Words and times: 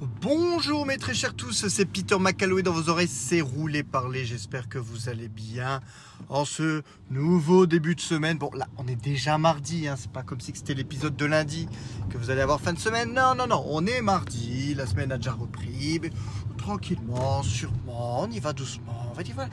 Bonjour 0.00 0.86
mes 0.86 0.96
très 0.96 1.12
chers 1.12 1.34
tous, 1.34 1.66
c'est 1.66 1.84
Peter 1.84 2.16
McCalloway 2.20 2.62
dans 2.62 2.72
vos 2.72 2.88
oreilles, 2.88 3.08
c'est 3.08 3.40
roulé 3.40 3.82
parler, 3.82 4.24
j'espère 4.24 4.68
que 4.68 4.78
vous 4.78 5.08
allez 5.08 5.26
bien 5.26 5.80
en 6.28 6.44
ce 6.44 6.82
nouveau 7.10 7.66
début 7.66 7.96
de 7.96 8.00
semaine. 8.00 8.38
Bon 8.38 8.48
là 8.54 8.68
on 8.76 8.86
est 8.86 8.94
déjà 8.94 9.38
mardi, 9.38 9.88
hein. 9.88 9.96
c'est 9.98 10.12
pas 10.12 10.22
comme 10.22 10.40
si 10.40 10.52
c'était 10.54 10.74
l'épisode 10.74 11.16
de 11.16 11.24
lundi 11.24 11.68
que 12.10 12.16
vous 12.16 12.30
allez 12.30 12.42
avoir 12.42 12.60
fin 12.60 12.72
de 12.72 12.78
semaine, 12.78 13.12
non 13.12 13.34
non 13.34 13.48
non, 13.48 13.64
on 13.66 13.86
est 13.86 14.00
mardi, 14.00 14.72
la 14.74 14.86
semaine 14.86 15.10
a 15.10 15.16
déjà 15.16 15.32
repris, 15.32 15.98
mais 16.00 16.10
tranquillement, 16.56 17.42
sûrement, 17.42 18.22
on 18.22 18.30
y 18.30 18.38
va 18.38 18.52
doucement, 18.52 19.12
va. 19.16 19.48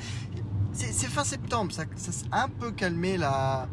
C'est 0.74 1.08
fin 1.08 1.24
septembre, 1.24 1.72
ça, 1.72 1.86
ça 1.96 2.12
s'est 2.12 2.28
un 2.32 2.50
peu 2.50 2.70
calmé 2.70 3.18
la, 3.18 3.68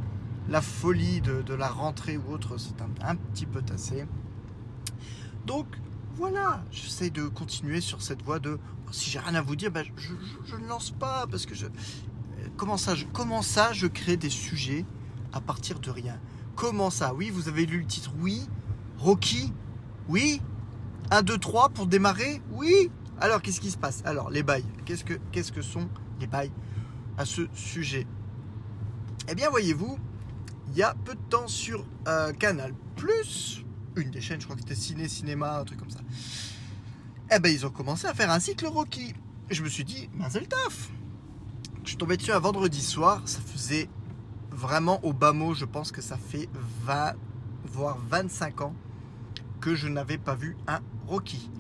la 0.49 0.63
folie 0.63 1.21
de, 1.21 1.43
de 1.43 1.53
la 1.53 1.69
rentrée 1.69 2.17
ou 2.17 2.33
autre, 2.33 2.57
c'est 2.57 2.81
un, 2.81 2.89
un 3.07 3.17
petit 3.17 3.45
peu 3.45 3.61
tassé. 3.61 4.07
Donc 5.45 5.67
voilà, 6.23 6.63
j'essaie 6.71 7.11
de 7.11 7.27
continuer 7.27 7.81
sur 7.81 8.01
cette 8.01 8.23
voie 8.23 8.39
de 8.39 8.61
si 8.93 9.11
j'ai 9.11 9.19
rien 9.19 9.35
à 9.35 9.43
vous 9.43 9.57
dire, 9.57 9.73
ben, 9.73 9.85
je, 9.97 10.55
ne 10.55 10.69
lance 10.69 10.93
pas 10.93 11.27
parce 11.29 11.47
que 11.47 11.55
je. 11.57 11.67
Comment 12.57 12.77
ça, 12.77 12.95
je, 12.95 13.07
je 13.73 13.87
crée 13.89 14.17
des 14.17 14.31
sujets 14.31 14.85
à 15.33 15.41
partir 15.41 15.81
de 15.81 15.91
rien? 15.91 16.21
Comment 16.55 16.91
ça? 16.91 17.13
Oui, 17.13 17.31
vous 17.31 17.49
avez 17.49 17.67
lu 17.67 17.81
le 17.81 17.87
titre 17.87 18.13
Oui. 18.21 18.49
Rocky? 18.99 19.53
Oui. 20.09 20.41
1, 21.11 21.23
2, 21.23 21.39
3 21.39 21.71
pour 21.71 21.89
démarrer? 21.89 22.41
Oui. 22.53 22.89
Alors, 23.21 23.43
qu'est-ce 23.43 23.61
qui 23.61 23.73
se 23.73 23.77
passe? 23.77 24.01
Alors, 24.05 24.31
les 24.31 24.45
bails. 24.45 24.65
Qu'est-ce 24.85 25.03
que, 25.03 25.15
que 25.33 25.63
sont 25.63 25.89
les 26.21 26.29
bails 26.29 26.53
à 27.19 27.25
ce 27.25 27.49
sujet? 27.53 28.07
Eh 29.29 29.35
bien, 29.35 29.51
voyez-vous, 29.51 29.99
il 30.69 30.77
y 30.77 30.85
a 30.85 30.95
peu 31.05 31.17
de 31.17 31.23
temps 31.31 31.49
sur 31.49 31.85
euh, 32.07 32.33
Canal 32.33 32.75
Plus, 32.95 33.62
une 33.97 34.11
des 34.11 34.21
chaînes, 34.21 34.41
je 34.41 34.47
crois 34.47 34.57
que 34.57 34.63
c'était 34.63 34.75
Ciné, 34.75 35.09
Cinéma, 35.09 35.59
un 35.59 35.65
truc 35.65 35.79
comme 35.79 35.91
ça. 35.91 36.01
Eh 37.35 37.39
ben, 37.39 37.53
ils 37.53 37.65
ont 37.67 37.71
commencé 37.71 38.07
à 38.07 38.15
faire 38.15 38.31
un 38.31 38.41
cycle 38.41 38.67
Rocky. 38.67 39.15
Je 39.51 39.63
me 39.63 39.69
suis 39.69 39.85
dit, 39.85 40.09
Mazel 40.15 40.49
taf 40.49 40.91
Je 41.83 41.89
suis 41.91 41.97
tombé 41.97 42.17
dessus 42.17 42.33
un 42.33 42.39
vendredi 42.39 42.81
soir, 42.81 43.23
ça 43.27 43.41
faisait 43.41 43.89
vraiment 44.51 45.03
au 45.05 45.13
bas 45.13 45.33
mot, 45.33 45.55
je 45.55 45.65
pense 45.65 45.93
que 45.93 46.03
ça 46.03 46.17
fait 46.17 46.49
20, 46.85 47.15
voire 47.65 47.99
25 48.09 48.61
ans 48.63 48.75
que 49.61 49.75
je 49.75 49.89
n'avais 49.89 50.19
pas 50.19 50.35
vu 50.35 50.57
un 50.67 50.81
Rocky. 51.07 51.51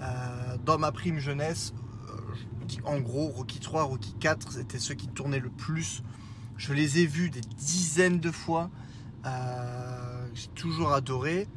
Euh, 0.00 0.56
dans 0.64 0.78
ma 0.78 0.92
prime 0.92 1.18
jeunesse, 1.18 1.72
euh, 2.10 2.80
en 2.84 3.00
gros, 3.00 3.28
Rocky 3.28 3.60
3, 3.60 3.84
Rocky 3.84 4.14
4, 4.20 4.52
c'était 4.52 4.78
ceux 4.78 4.94
qui 4.94 5.08
tournaient 5.08 5.40
le 5.40 5.48
plus. 5.50 6.02
Je 6.56 6.74
les 6.74 6.98
ai 6.98 7.06
vus 7.06 7.30
des 7.30 7.40
dizaines 7.40 8.20
de 8.20 8.30
fois. 8.30 8.70
Euh, 9.24 10.26
J'ai 10.34 10.48
toujours 10.48 10.92
adoré. 10.92 11.48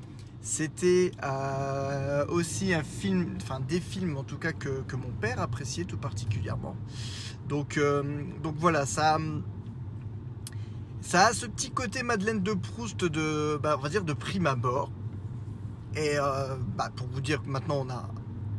C'était 0.41 1.11
euh, 1.23 2.25
aussi 2.27 2.73
un 2.73 2.83
film, 2.83 3.35
enfin 3.41 3.59
des 3.59 3.81
films 3.81 4.17
en 4.17 4.23
tout 4.23 4.37
cas 4.37 4.53
que, 4.53 4.81
mon 4.95 5.11
père 5.19 5.41
appréciait 5.41 5.83
tout 5.83 5.97
particulièrement. 5.97 6.75
Donc, 7.49 7.77
euh, 7.77 8.23
donc 8.41 8.55
voilà, 8.57 8.85
ça, 8.85 9.17
ça 11.01 11.27
a 11.27 11.33
ce 11.33 11.45
petit 11.45 11.71
côté 11.71 12.03
Madeleine 12.03 12.41
de 12.41 12.53
Proust 12.53 13.03
de, 13.03 13.59
bah, 13.61 13.75
on 13.77 13.81
va 13.81 13.89
de 14.05 14.13
prime 14.13 14.47
abord. 14.47 14.91
Et 15.95 16.17
euh, 16.17 16.55
bah, 16.77 16.89
pour 16.95 17.07
vous 17.07 17.21
dire 17.21 17.41
que 17.43 17.49
maintenant 17.49 17.85
on 17.85 17.89
a 17.89 18.09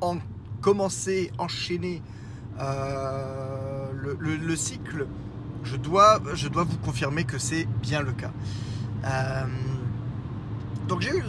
en- 0.00 0.18
commencé, 0.60 1.30
enchaîné 1.38 2.02
le, 2.58 4.16
le- 4.18 4.36
le 4.36 4.56
cycle, 4.56 5.06
je 5.64 5.76
dois, 5.76 6.20
je 6.34 6.48
dois 6.48 6.64
vous 6.64 6.76
confirmer 6.78 7.24
que 7.24 7.38
c'est 7.38 7.66
bien 7.80 8.02
le 8.02 8.12
cas. 8.12 8.32
Donc 10.88 11.00
j'ai 11.00 11.16
eu 11.16 11.22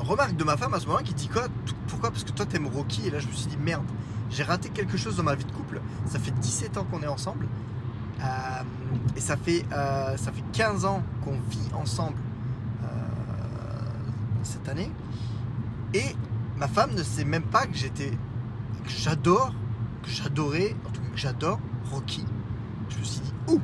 remarque 0.00 0.36
de 0.36 0.44
ma 0.44 0.56
femme 0.56 0.74
à 0.74 0.80
ce 0.80 0.86
moment 0.86 0.98
qui 1.02 1.14
dit 1.14 1.28
quoi 1.28 1.46
Pourquoi? 1.88 2.10
Parce 2.10 2.24
que 2.24 2.32
toi 2.32 2.46
t'aimes 2.46 2.66
Rocky 2.66 3.06
et 3.06 3.10
là 3.10 3.18
je 3.18 3.26
me 3.26 3.32
suis 3.32 3.46
dit 3.48 3.56
merde, 3.56 3.84
j'ai 4.30 4.42
raté 4.42 4.68
quelque 4.68 4.96
chose 4.96 5.16
dans 5.16 5.22
ma 5.22 5.34
vie 5.34 5.44
de 5.44 5.52
couple. 5.52 5.80
Ça 6.06 6.18
fait 6.18 6.30
17 6.32 6.76
ans 6.78 6.84
qu'on 6.90 7.02
est 7.02 7.08
ensemble 7.08 7.46
Euh, 8.20 8.62
et 9.16 9.20
ça 9.20 9.36
fait, 9.36 9.64
euh, 9.72 10.16
ça 10.16 10.32
fait 10.32 10.42
15 10.52 10.84
ans 10.84 11.02
qu'on 11.24 11.38
vit 11.50 11.70
ensemble 11.72 12.16
euh, 12.82 12.86
cette 14.42 14.68
année. 14.68 14.90
Et 15.94 16.16
ma 16.56 16.66
femme 16.66 16.94
ne 16.96 17.02
sait 17.04 17.24
même 17.24 17.44
pas 17.44 17.66
que 17.66 17.76
j'étais, 17.76 18.10
que 18.84 18.90
j'adore, 18.90 19.52
que 20.02 20.10
j'adorais, 20.10 20.74
en 20.84 20.90
tout 20.90 21.00
cas 21.00 21.08
que 21.12 21.16
j'adore 21.18 21.60
Rocky. 21.92 22.24
Je 22.88 22.98
me 22.98 23.04
suis 23.04 23.20
dit, 23.20 23.32
ouh, 23.46 23.60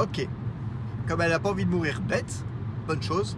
ok. 0.00 0.28
Comme 1.06 1.20
elle 1.20 1.30
n'a 1.30 1.38
pas 1.38 1.50
envie 1.50 1.64
de 1.64 1.70
mourir 1.70 2.00
bête, 2.00 2.44
bonne 2.88 3.02
chose. 3.02 3.36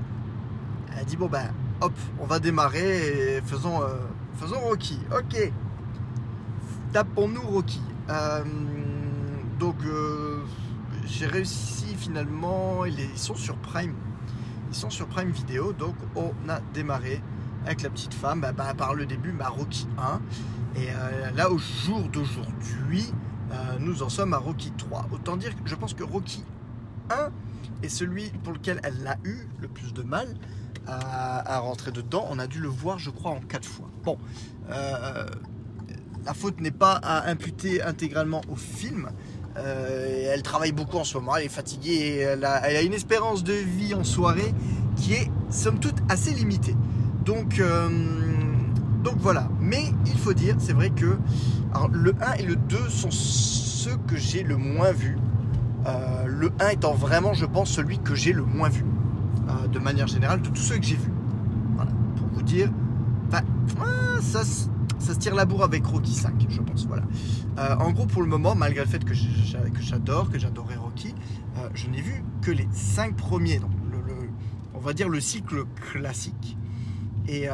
Elle 0.93 1.01
a 1.01 1.05
dit, 1.05 1.17
bon 1.17 1.27
ben, 1.27 1.49
hop, 1.83 1.93
on 2.21 2.27
va 2.27 2.39
démarrer 2.39 3.37
et 3.37 3.41
faisons, 3.43 3.83
euh, 3.83 3.89
faisons 4.37 4.61
Rocky. 4.61 4.99
Ok. 5.17 5.53
Tapons-nous 6.93 7.43
Rocky. 7.43 7.83
Euh, 8.09 8.45
donc, 9.59 9.77
euh, 9.85 10.43
j'ai 11.05 11.27
réussi 11.27 11.95
finalement. 11.97 12.85
Ils 12.85 13.19
sont 13.19 13.35
sur 13.35 13.57
Prime. 13.57 13.95
Ils 14.71 14.77
sont 14.77 14.91
sur 14.91 15.07
Prime 15.07 15.31
Vidéo. 15.31 15.73
Donc, 15.73 15.97
on 16.15 16.33
a 16.49 16.61
démarré 16.73 17.21
avec 17.65 17.83
la 17.83 17.91
petite 17.91 18.15
femme 18.15 18.41
bah, 18.41 18.53
bah, 18.53 18.75
par 18.77 18.95
le 18.95 19.07
début, 19.07 19.33
bah, 19.33 19.49
Rocky 19.49 19.89
1. 19.99 20.21
Et 20.81 20.89
là, 21.37 21.51
au 21.51 21.59
jour 21.59 22.01
d'aujourd'hui, 22.11 23.13
nous 23.79 24.03
en 24.03 24.09
sommes 24.09 24.33
à 24.33 24.39
Rocky 24.39 24.73
3. 24.79 25.07
Autant 25.13 25.37
dire 25.37 25.51
que 25.51 25.69
je 25.69 25.75
pense 25.75 25.93
que 25.93 26.03
Rocky 26.03 26.45
1 27.11 27.31
est 27.83 27.89
celui 27.89 28.31
pour 28.45 28.53
lequel 28.53 28.81
elle 28.85 29.07
a 29.07 29.17
eu 29.25 29.47
le 29.61 29.69
plus 29.69 29.93
de 29.93 30.03
mal 30.03 30.29
à, 30.87 31.59
rentrer 31.61 31.93
dedans. 31.93 32.27
On 32.31 32.39
a 32.39 32.47
dû 32.47 32.61
le 32.61 32.69
voir, 32.69 32.99
je 32.99 33.11
crois, 33.11 33.33
en 33.33 33.41
4 33.41 33.65
fois. 33.67 33.89
Bon, 34.05 34.19
euh, 34.71 35.27
la 36.25 36.35
faute 36.35 36.61
n'est 36.61 36.71
pas 36.71 36.95
à 36.95 37.29
imputer 37.31 37.83
intégralement 37.83 38.43
au 38.51 38.57
film. 38.57 39.11
Euh, 39.57 40.33
elle 40.33 40.43
travaille 40.43 40.73
beaucoup 40.73 40.97
en 40.97 41.05
ce 41.05 41.19
moment, 41.19 41.37
elle 41.37 41.45
est 41.45 41.49
fatiguée, 41.49 41.91
et 41.91 42.19
elle 42.19 42.45
a, 42.45 42.83
une 42.83 42.95
espérance 42.95 43.45
de 43.45 43.53
vie 43.53 43.95
en 43.95 44.03
soirée 44.03 44.55
qui 44.97 45.15
est 45.15 45.31
somme 45.51 45.79
toute 45.79 45.97
assez 46.09 46.31
limitée. 46.31 46.77
Donc, 47.25 47.59
euh, 47.59 47.89
donc 49.05 49.17
voilà. 49.19 49.49
Mais 49.61 49.85
il 50.07 50.19
faut 50.19 50.33
dire, 50.33 50.57
c'est 50.59 50.73
vrai 50.73 50.91
que 50.91 51.19
le 51.93 52.15
1 52.21 52.33
et 52.35 52.43
le 52.43 52.57
2 52.57 52.89
sont 52.89 53.11
ceux 53.11 53.97
que 54.09 54.17
j'ai 54.17 54.43
le 54.43 54.57
moins 54.57 54.93
vus. 54.93 55.19
Euh, 55.87 56.25
le 56.27 56.53
1 56.61 56.69
étant 56.69 56.95
vraiment, 56.95 57.35
je 57.35 57.47
pense, 57.47 57.71
celui 57.71 57.99
que 57.99 58.15
j'ai 58.15 58.33
le 58.33 58.45
moins 58.45 58.69
vu. 58.69 58.85
euh, 59.49 59.67
de 59.67 59.79
manière 59.79 60.07
générale, 60.07 60.41
de 60.41 60.49
tous 60.49 60.63
ceux 60.63 60.79
que 60.79 60.85
j'ai 60.85 60.97
vus. 60.97 61.13
Voilà. 61.75 61.91
Pour 62.17 62.29
vous 62.29 62.43
dire. 62.43 62.71
Ah, 63.33 63.43
ça, 64.21 64.45
ça 64.45 65.15
se 65.15 65.19
tire 65.19 65.35
la 65.35 65.45
bourre 65.45 65.65
avec 65.65 65.85
Rocky 65.87 66.13
5, 66.13 66.47
je 66.49 66.61
pense. 66.61 66.87
Voilà. 66.87 67.03
Euh, 67.59 67.77
en 67.77 67.91
gros, 67.91 68.07
pour 68.07 68.23
le 68.23 68.29
moment, 68.29 68.55
malgré 68.55 68.85
le 68.85 68.91
fait 68.91 69.05
que 69.05 69.15
j'adore, 69.15 70.31
que 70.31 70.39
j'adorais 70.39 70.77
Rocky, 70.77 71.15
je 71.75 71.89
n'ai 71.89 72.01
vu 72.01 72.23
que 72.41 72.51
les 72.51 72.69
5 72.73 73.17
premiers. 73.17 73.59
Donc, 73.59 73.71
on 74.75 74.79
va 74.81 74.93
dire 74.93 75.09
le 75.09 75.21
cycle 75.21 75.65
classique. 75.93 76.57
Et 77.29 77.47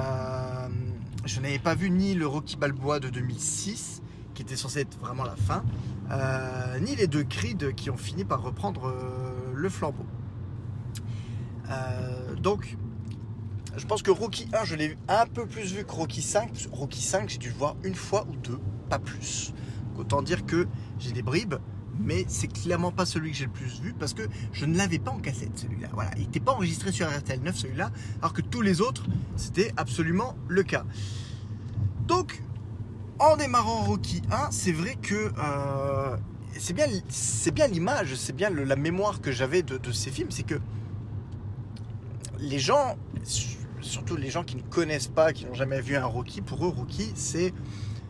je 1.25 1.41
n'avais 1.41 1.59
pas 1.59 1.75
vu 1.75 1.91
ni 1.91 2.15
le 2.15 2.27
Rocky 2.27 2.57
Balboa 2.57 3.01
de 3.01 3.09
2006, 3.09 4.03
qui 4.35 4.43
était 4.43 4.57
censé 4.57 4.81
être 4.81 4.99
vraiment 4.99 5.25
la 5.25 5.37
fin, 5.37 5.63
euh, 6.11 6.81
ni 6.81 6.97
les 6.97 7.07
deux 7.07 7.25
Creed 7.25 7.75
qui 7.75 7.91
ont 7.91 7.97
fini 7.97 8.25
par 8.25 8.43
reprendre 8.43 8.87
euh, 8.87 9.53
le 9.55 9.69
flambeau. 9.69 10.07
Euh, 11.71 12.35
donc, 12.37 12.77
je 13.77 13.87
pense 13.87 14.03
que 14.03 14.11
Rocky 14.11 14.49
1, 14.53 14.65
je 14.65 14.75
l'ai 14.75 14.97
un 15.09 15.27
peu 15.27 15.47
plus 15.47 15.75
vu 15.75 15.85
que 15.85 15.93
Rocky 15.93 16.23
5. 16.23 16.51
parce 16.51 16.67
que 16.67 16.75
Rocky 16.75 17.03
5, 17.03 17.29
j'ai 17.29 17.39
dû 17.39 17.49
le 17.49 17.55
voir 17.55 17.77
une 17.85 17.95
fois 17.95 18.27
ou 18.29 18.37
deux, 18.37 18.59
pas 18.89 18.99
plus. 18.99 19.53
Autant 19.99 20.23
dire 20.23 20.47
que 20.47 20.67
j'ai 20.99 21.13
des 21.13 21.23
bribes, 21.23 21.57
mais 21.99 22.25
c'est 22.29 22.49
clairement 22.49 22.93
pas 22.93 23.05
celui 23.05 23.33
que 23.33 23.37
j'ai 23.37 23.47
le 23.47 23.51
plus 23.51 23.81
vu 23.81 23.93
parce 23.93 24.15
que 24.15 24.23
je 24.53 24.65
ne 24.65 24.77
l'avais 24.77 24.99
pas 24.99 25.11
en 25.11 25.19
cassette 25.19 25.59
celui-là. 25.59 25.89
Voilà, 25.93 26.11
il 26.17 26.23
n'était 26.23 26.41
pas 26.41 26.53
enregistré 26.53 26.93
sur 26.93 27.09
RTL 27.09 27.41
9 27.41 27.57
celui-là, 27.57 27.91
alors 28.21 28.33
que 28.33 28.41
tous 28.41 28.63
les 28.63 28.81
autres, 28.81 29.05
c'était 29.37 29.73
absolument 29.77 30.37
le 30.49 30.63
cas. 30.63 30.85
Donc, 32.07 32.43
en 33.19 33.37
démarrant 33.37 33.83
Rocky 33.83 34.23
1, 34.31 34.51
c'est 34.51 34.73
vrai 34.73 34.97
que 35.01 35.33
euh, 35.39 36.17
c'est 36.59 36.73
bien, 36.73 36.87
l'image, 37.67 38.15
c'est 38.15 38.35
bien 38.35 38.51
la 38.51 38.77
mémoire 38.77 39.21
que 39.21 39.33
j'avais 39.33 39.63
de, 39.63 39.79
de 39.79 39.93
ces 39.93 40.11
films, 40.11 40.31
c'est 40.31 40.45
que 40.45 40.61
les 42.39 42.59
gens, 42.59 42.97
surtout 43.81 44.17
les 44.17 44.31
gens 44.31 44.45
qui 44.45 44.57
ne 44.57 44.63
connaissent 44.63 45.09
pas, 45.09 45.33
qui 45.33 45.47
n'ont 45.47 45.55
jamais 45.55 45.81
vu 45.81 45.97
un 45.97 46.05
Rocky, 46.05 46.41
pour 46.41 46.65
eux 46.65 46.69
Rocky, 46.69 47.13
c'est 47.15 47.53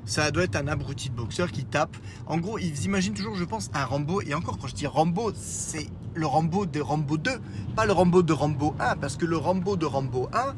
ça 0.05 0.31
doit 0.31 0.45
être 0.45 0.57
un 0.57 0.69
abruti 0.69 1.11
de 1.11 1.15
boxeur 1.15 1.53
qui 1.53 1.67
tape. 1.67 1.95
En 2.27 2.39
gros, 2.39 2.59
ils 2.59 2.85
imaginent 2.87 3.13
toujours, 3.13 3.35
je 3.35 3.45
pense, 3.45 3.69
un 3.75 3.85
Rambo. 3.85 4.23
Et 4.23 4.33
encore, 4.33 4.57
quand 4.57 4.67
je 4.67 4.75
dis 4.75 4.87
Rambo, 4.87 5.33
c'est 5.35 5.87
le 6.15 6.27
Rambo 6.27 6.65
de 6.65 6.81
Rambo 6.81 7.19
2, 7.19 7.31
pas 7.77 7.85
le 7.85 7.93
Rambo 7.93 8.23
de 8.23 8.33
Rambo 8.33 8.75
1, 8.81 8.97
parce 8.97 9.17
que 9.17 9.27
le 9.27 9.37
Rambo 9.37 9.77
de 9.77 9.85
Rambo 9.85 10.31
1 10.33 10.55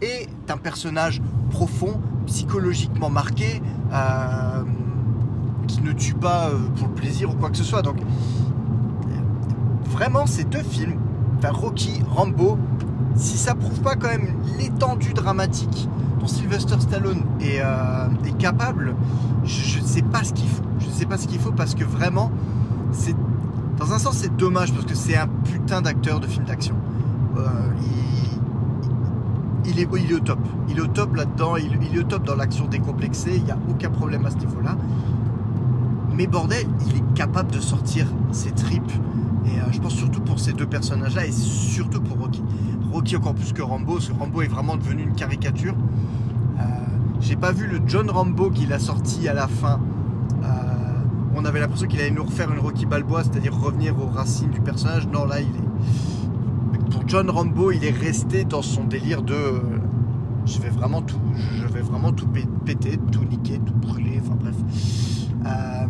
est 0.00 0.28
un 0.48 0.56
personnage 0.56 1.20
profond, 1.50 2.00
psychologiquement 2.26 3.10
marqué, 3.10 3.62
euh, 3.92 4.62
qui 5.66 5.82
ne 5.82 5.92
tue 5.92 6.14
pas 6.14 6.48
euh, 6.48 6.58
pour 6.76 6.88
le 6.88 6.94
plaisir 6.94 7.30
ou 7.30 7.34
quoi 7.34 7.50
que 7.50 7.56
ce 7.56 7.64
soit. 7.64 7.82
Donc, 7.82 7.96
vraiment, 9.86 10.26
ces 10.26 10.44
deux 10.44 10.62
films, 10.62 10.98
enfin 11.38 11.52
Rocky, 11.52 12.02
Rambo, 12.08 12.58
si 13.16 13.36
ça 13.36 13.54
prouve 13.54 13.80
pas 13.80 13.96
quand 13.96 14.08
même 14.08 14.34
l'étendue 14.58 15.12
dramatique 15.12 15.88
dont 16.20 16.26
Sylvester 16.26 16.76
Stallone 16.80 17.22
est, 17.40 17.60
euh, 17.60 18.08
capable, 18.38 18.94
je 19.44 19.80
ne 19.80 19.84
sais 19.84 20.02
pas 20.02 20.24
ce 20.24 20.32
qu'il 20.32 20.48
faut. 20.48 20.62
Je 20.80 20.86
ne 20.86 20.92
sais 20.92 21.06
pas 21.06 21.16
ce 21.16 21.26
qu'il 21.28 21.38
faut 21.38 21.52
parce 21.52 21.74
que 21.74 21.84
vraiment, 21.84 22.30
dans 23.78 23.92
un 23.92 23.98
sens 23.98 24.16
c'est 24.16 24.36
dommage 24.36 24.72
parce 24.72 24.86
que 24.86 24.94
c'est 24.94 25.16
un 25.16 25.28
putain 25.28 25.82
d'acteur 25.82 26.20
de 26.20 26.26
film 26.26 26.44
d'action. 26.44 26.74
Il, 29.66 29.78
est, 29.80 29.88
il 29.96 30.10
est 30.10 30.14
au 30.14 30.20
top. 30.20 30.38
Il 30.68 30.78
est 30.78 30.80
au 30.80 30.86
top 30.86 31.16
là-dedans. 31.16 31.56
Il, 31.56 31.96
est 31.96 31.98
au 31.98 32.04
top 32.04 32.24
dans 32.24 32.36
l'action 32.36 32.66
décomplexée. 32.66 33.36
Il 33.36 33.44
n'y 33.44 33.50
a 33.50 33.58
aucun 33.68 33.90
problème 33.90 34.24
à 34.26 34.30
ce 34.30 34.36
niveau-là. 34.36 34.76
Mais 36.16 36.26
bordel, 36.26 36.66
il 36.86 36.96
est 36.96 37.14
capable 37.14 37.50
de 37.50 37.60
sortir 37.60 38.06
ses 38.32 38.52
tripes. 38.52 38.92
Et 39.46 39.58
euh, 39.58 39.72
je 39.72 39.80
pense 39.80 39.94
surtout 39.94 40.20
pour 40.20 40.38
ces 40.38 40.52
deux 40.52 40.66
personnages-là 40.66 41.26
et 41.26 41.32
surtout 41.32 42.00
pour 42.00 42.18
Rocky. 42.18 42.42
Rocky 42.92 43.16
encore 43.16 43.34
plus 43.34 43.52
que 43.52 43.62
Rambo, 43.62 43.94
parce 43.94 44.08
que 44.08 44.14
Rambo 44.14 44.42
est 44.42 44.46
vraiment 44.46 44.76
devenu 44.76 45.02
une 45.02 45.14
caricature. 45.14 45.74
Euh, 46.58 46.62
J'ai 47.20 47.36
pas 47.36 47.52
vu 47.52 47.66
le 47.66 47.80
John 47.86 48.08
Rambo 48.08 48.50
qu'il 48.50 48.72
a 48.72 48.78
sorti 48.78 49.28
à 49.28 49.34
la 49.34 49.48
fin. 49.48 49.80
Euh, 50.44 50.46
on 51.34 51.44
avait 51.44 51.58
l'impression 51.60 51.88
qu'il 51.88 52.00
allait 52.00 52.12
nous 52.12 52.24
refaire 52.24 52.52
une 52.52 52.60
Rocky 52.60 52.86
Balboa, 52.86 53.24
c'est-à-dire 53.24 53.54
revenir 53.54 53.98
aux 54.00 54.06
racines 54.06 54.50
du 54.50 54.60
personnage. 54.60 55.08
Non, 55.08 55.24
là, 55.24 55.40
il 55.40 55.48
est. 55.48 55.73
John 57.06 57.30
Rambo, 57.30 57.70
il 57.70 57.84
est 57.84 57.90
resté 57.90 58.44
dans 58.44 58.62
son 58.62 58.84
délire 58.84 59.22
de. 59.22 59.34
euh, 59.34 59.60
je 60.46 60.58
vais 60.60 60.68
vraiment 60.70 61.02
tout, 61.02 61.20
je 61.36 61.64
tout 62.16 62.26
pé- 62.28 62.46
péter, 62.64 62.98
tout 63.12 63.24
niquer, 63.24 63.58
tout 63.64 63.74
brûler. 63.74 64.20
Enfin 64.22 64.34
bref. 64.36 64.54
Euh, 65.46 65.86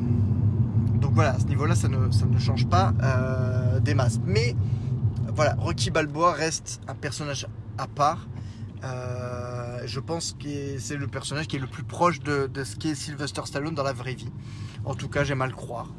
donc 1.00 1.12
voilà, 1.14 1.30
à 1.30 1.38
ce 1.38 1.46
niveau-là, 1.46 1.74
ça 1.74 1.88
ne, 1.88 2.38
change 2.38 2.66
pas 2.66 2.92
euh, 3.02 3.80
des 3.80 3.94
masses. 3.94 4.20
Mais 4.24 4.54
voilà, 5.34 5.54
Rocky 5.58 5.90
Balboa 5.90 6.32
reste 6.32 6.80
un 6.88 6.94
personnage 6.94 7.46
à 7.78 7.86
part. 7.86 8.26
Je 9.86 10.00
pense 10.00 10.34
que 10.42 10.78
c'est 10.78 10.96
le 10.96 11.06
personnage 11.06 11.46
qui 11.46 11.56
est 11.56 11.60
le 11.60 11.66
plus 11.66 11.84
proche 11.84 12.20
de, 12.20 12.48
ce 12.64 12.76
qu'est 12.76 12.94
Sylvester 12.94 13.42
Stallone 13.44 13.74
dans 13.74 13.82
la 13.82 13.92
vraie 13.92 14.14
vie. 14.14 14.30
En 14.84 14.94
tout 14.94 15.08
cas, 15.08 15.24
j'aime 15.24 15.42
à 15.42 15.46
le 15.46 15.52
croire. 15.52 15.92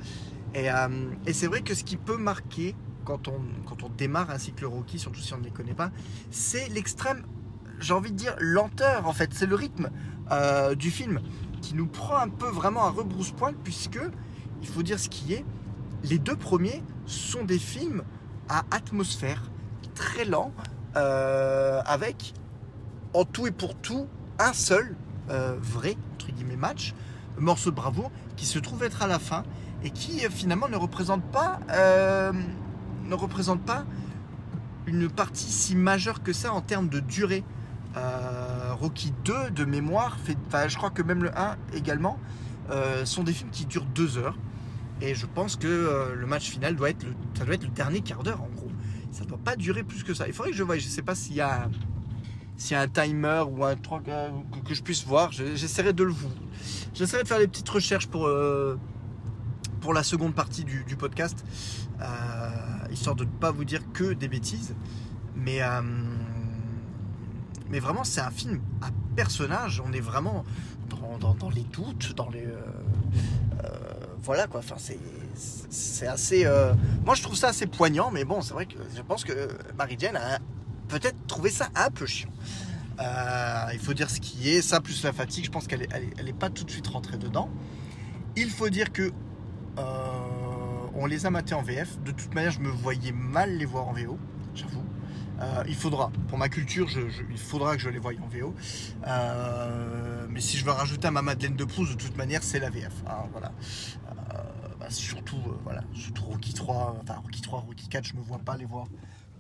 Et 0.56 1.34
c'est 1.34 1.48
vrai 1.48 1.62
que 1.62 1.76
ce 1.76 1.84
qui 1.84 1.98
peut 1.98 2.18
marquer 2.18 2.76
quand 3.06 3.28
on, 3.30 3.90
démarre 3.98 4.32
un 4.32 4.38
cycle 4.38 4.66
Rocky, 4.66 5.00
surtout 5.00 5.22
si 5.22 5.34
on 5.34 5.38
ne 5.38 5.44
les 5.44 5.52
connaît 5.52 5.74
pas, 5.74 5.92
c'est 6.32 6.68
l'extrême, 6.70 7.24
j'ai 7.80 7.94
envie 7.94 8.12
de 8.12 8.18
dire, 8.18 8.36
lenteur 8.40 9.08
en 9.08 9.14
fait. 9.14 9.34
C'est 9.34 9.46
le 9.46 9.56
rythme 9.56 9.90
euh, 10.32 10.76
du 10.76 10.92
film 10.92 11.22
qui 11.62 11.76
nous 11.76 11.88
prend 11.88 12.18
un 12.18 12.28
peu 12.28 12.48
vraiment 12.48 12.84
à 12.86 12.90
rebrousse-poil 12.90 13.56
puisque, 13.64 14.00
il 14.62 14.68
faut 14.68 14.84
dire 14.84 15.00
ce 15.00 15.08
qui 15.08 15.34
est, 15.34 15.46
les 16.04 16.18
deux 16.18 16.36
premiers 16.36 16.84
sont 17.06 17.44
des 17.44 17.60
films 17.60 18.04
à 18.50 18.66
atmosphère 18.72 19.44
très 19.94 20.26
lent, 20.26 20.52
euh, 20.98 21.82
avec 21.86 22.34
en 23.14 23.24
tout 23.24 23.48
et 23.48 23.52
pour 23.52 23.76
tout 23.76 24.08
un 24.40 24.54
seul 24.54 24.96
euh, 25.30 25.56
vrai 25.60 25.96
entre 26.16 26.32
guillemets 26.32 26.58
match, 26.58 26.94
morceau 27.38 27.70
de 27.70 27.76
bravoure, 27.76 28.12
qui 28.36 28.46
se 28.46 28.60
trouve 28.60 28.84
être 28.84 29.02
à 29.04 29.08
la 29.08 29.20
fin 29.20 29.44
et 29.84 29.92
qui 29.92 30.20
finalement 30.30 30.68
ne 30.68 30.78
représente 30.78 31.24
pas 31.32 31.60
ne 33.08 33.16
représente 33.16 33.62
pas 33.62 33.86
une 34.88 35.10
partie 35.10 35.52
si 35.52 35.76
majeure 35.76 36.22
que 36.24 36.34
ça 36.34 36.54
en 36.54 36.62
termes 36.62 36.90
de 36.90 37.00
durée. 37.00 37.44
Euh, 37.98 38.74
Rocky 38.74 39.14
2 39.24 39.52
de 39.52 39.66
mémoire, 39.66 40.18
fait, 40.20 40.38
je 40.68 40.76
crois 40.76 40.90
que 40.90 41.02
même 41.02 41.24
le 41.24 41.38
1 41.38 41.56
également, 41.74 42.20
euh, 42.70 43.06
sont 43.06 43.24
des 43.24 43.34
films 43.34 43.52
qui 43.52 43.66
durent 43.66 43.86
deux 43.86 44.18
heures. 44.18 44.38
Et 45.02 45.16
je 45.16 45.26
pense 45.26 45.56
que 45.56 45.68
euh, 45.68 46.16
le 46.16 46.26
match 46.26 46.50
final 46.50 46.76
doit 46.76 46.90
être 46.90 47.04
le, 47.04 47.14
ça 47.38 47.46
doit 47.46 47.56
être 47.56 47.64
le 47.64 47.70
dernier 47.70 48.02
quart 48.02 48.24
d'heure 48.24 48.42
en 48.42 48.50
gros. 48.56 48.72
Ça 49.12 49.24
ne 49.24 49.30
doit 49.30 49.38
pas 49.38 49.56
durer 49.56 49.84
plus 49.84 50.04
que 50.04 50.14
ça. 50.14 50.28
Il 50.28 50.34
faudrait 50.34 50.52
que 50.52 50.58
je 50.58 50.64
voie, 50.64 50.78
je 50.78 50.86
ne 50.86 50.90
sais 50.90 51.02
pas 51.02 51.16
s'il 51.16 51.36
y 51.36 51.42
a 51.42 51.70
y 52.70 52.74
a 52.74 52.82
un 52.82 52.88
timer 52.88 53.44
ou 53.50 53.66
un 53.66 53.76
truc 53.76 54.06
que, 54.06 54.74
je 54.74 54.82
puisse 54.82 55.06
voir. 55.06 55.32
Je- 55.32 55.56
J'essaierai 55.56 55.94
de 55.94 56.04
le 56.04 56.12
vous. 56.12 56.30
J'essaierai 56.94 57.24
de 57.24 57.28
faire 57.28 57.40
des 57.40 57.48
petites 57.48 57.68
recherches 57.68 58.08
pour, 58.08 58.30
pour 59.82 59.94
la 59.94 60.04
seconde 60.04 60.34
partie 60.34 60.64
du, 60.64 60.96
podcast, 60.98 61.46
histoire 62.92 63.16
de 63.16 63.24
ne 63.26 63.30
pas 63.30 63.52
vous 63.52 63.66
dire 63.66 63.82
que 63.94 64.14
des 64.14 64.28
bêtises. 64.28 64.76
Mais, 65.36 65.62
euh, 65.62 65.82
mais 67.70 67.80
vraiment, 67.80 68.04
c'est 68.04 68.22
un 68.22 68.32
film 68.32 68.62
à 68.82 68.88
personnage. 69.16 69.82
On 69.86 69.92
est 69.92 70.00
vraiment 70.00 70.44
dans, 70.90 71.50
les 71.50 71.64
doutes, 71.64 72.14
dans 72.16 72.30
les. 72.30 72.46
euh, 72.46 72.62
euh, 73.64 73.68
voilà 74.24 74.48
quoi. 74.48 74.60
Enfin, 74.60 74.76
c'est 75.70 76.08
assez. 76.08 76.46
euh, 76.46 76.74
Moi, 77.06 77.16
je 77.16 77.22
trouve 77.22 77.36
ça 77.36 77.50
assez 77.50 77.68
poignant, 77.68 78.12
mais 78.12 78.24
bon, 78.24 78.42
c'est 78.42 78.54
vrai 78.54 78.66
que 78.66 78.78
je 78.96 79.02
pense 79.02 79.24
que 79.24 79.50
Mary 79.78 79.96
Jane 80.00 80.16
a 80.16 80.40
peut-être 80.88 81.28
trouvé 81.28 81.50
ça 81.50 81.70
un 81.76 81.90
peu 81.90 82.06
chiant. 82.06 82.30
Euh, 83.00 83.66
il 83.74 83.80
faut 83.80 83.94
dire 83.94 84.10
ce 84.10 84.22
qui 84.22 84.50
est, 84.50 84.62
ça 84.62 84.80
plus 84.80 85.04
la 85.04 85.12
fatigue, 85.12 85.46
je 85.46 85.52
pense 85.52 85.68
qu'elle 85.68 85.82
est, 85.82 85.90
elle 86.18 86.30
est, 86.30 86.34
pas 86.34 86.50
tout 86.50 86.64
de 86.64 86.72
suite 86.72 86.88
rentrée 86.88 87.18
dedans. 87.18 87.50
Il 88.38 88.50
faut 88.50 88.70
dire 88.70 88.94
que 88.94 89.12
euh, 89.78 90.15
on 90.96 91.06
les 91.06 91.26
a 91.26 91.30
matés 91.30 91.54
en 91.56 91.62
VF. 91.62 92.00
De 92.04 92.12
toute 92.12 92.34
manière, 92.34 92.52
je 92.52 92.60
me 92.60 92.70
voyais 92.70 93.12
mal 93.12 93.58
les 93.58 93.66
voir 93.66 93.88
en 93.88 93.94
VO, 93.94 94.18
j'avoue. 94.54 94.84
Euh, 95.42 95.64
il 95.68 95.76
faudra, 95.76 96.12
pour 96.30 96.38
ma 96.38 96.48
culture, 96.48 96.88
je- 96.88 97.02
il 97.30 97.38
faudra 97.38 97.76
que 97.76 97.82
je 97.82 97.90
les 97.90 98.00
voie 98.00 98.14
en 98.24 98.28
VO. 98.28 98.54
Euh, 99.06 100.28
mais 100.30 100.40
si 100.42 100.58
je 100.58 100.66
veux 100.66 100.72
rajouter 100.72 101.08
à 101.08 101.12
ma 101.12 101.22
Madeleine 101.22 101.56
de 101.56 101.66
Proust, 101.66 101.92
de 101.92 101.98
toute 101.98 102.16
manière, 102.18 102.42
c'est 102.44 102.60
la 102.60 102.70
VF. 102.70 102.94
hein, 103.08 103.26
voilà. 103.32 103.52
Euh, 104.08 104.38
bah, 104.80 104.88
surtout, 104.90 105.38
voilà, 105.64 105.82
surtout 105.94 106.24
Rocky 106.26 106.54
3, 106.54 106.98
enfin 107.02 107.16
Rocky 107.16 107.42
3, 107.42 107.60
Rocky 107.62 107.88
4, 107.90 108.06
je 108.06 108.14
me 108.16 108.22
vois 108.22 108.38
pas 108.40 108.56
les 108.58 108.66
voir 108.66 108.86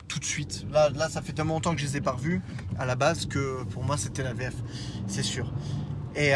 tout 0.08 0.19
de 0.19 0.25
suite. 0.25 0.66
Là, 0.72 1.10
ça 1.10 1.22
fait 1.22 1.34
tellement 1.34 1.56
longtemps 1.56 1.74
que 1.74 1.81
je 1.81 1.86
les 1.86 1.98
ai 1.98 2.01
pas 2.01 2.12
revus 2.12 2.42
à 2.78 2.86
la 2.86 2.96
base 2.96 3.25
que 3.25 3.63
pour 3.66 3.84
moi 3.84 3.98
c'était 3.98 4.22
la 4.24 4.34
VF, 4.34 4.54
c'est 5.08 5.24
sûr. 5.24 5.51
Et, 6.16 6.34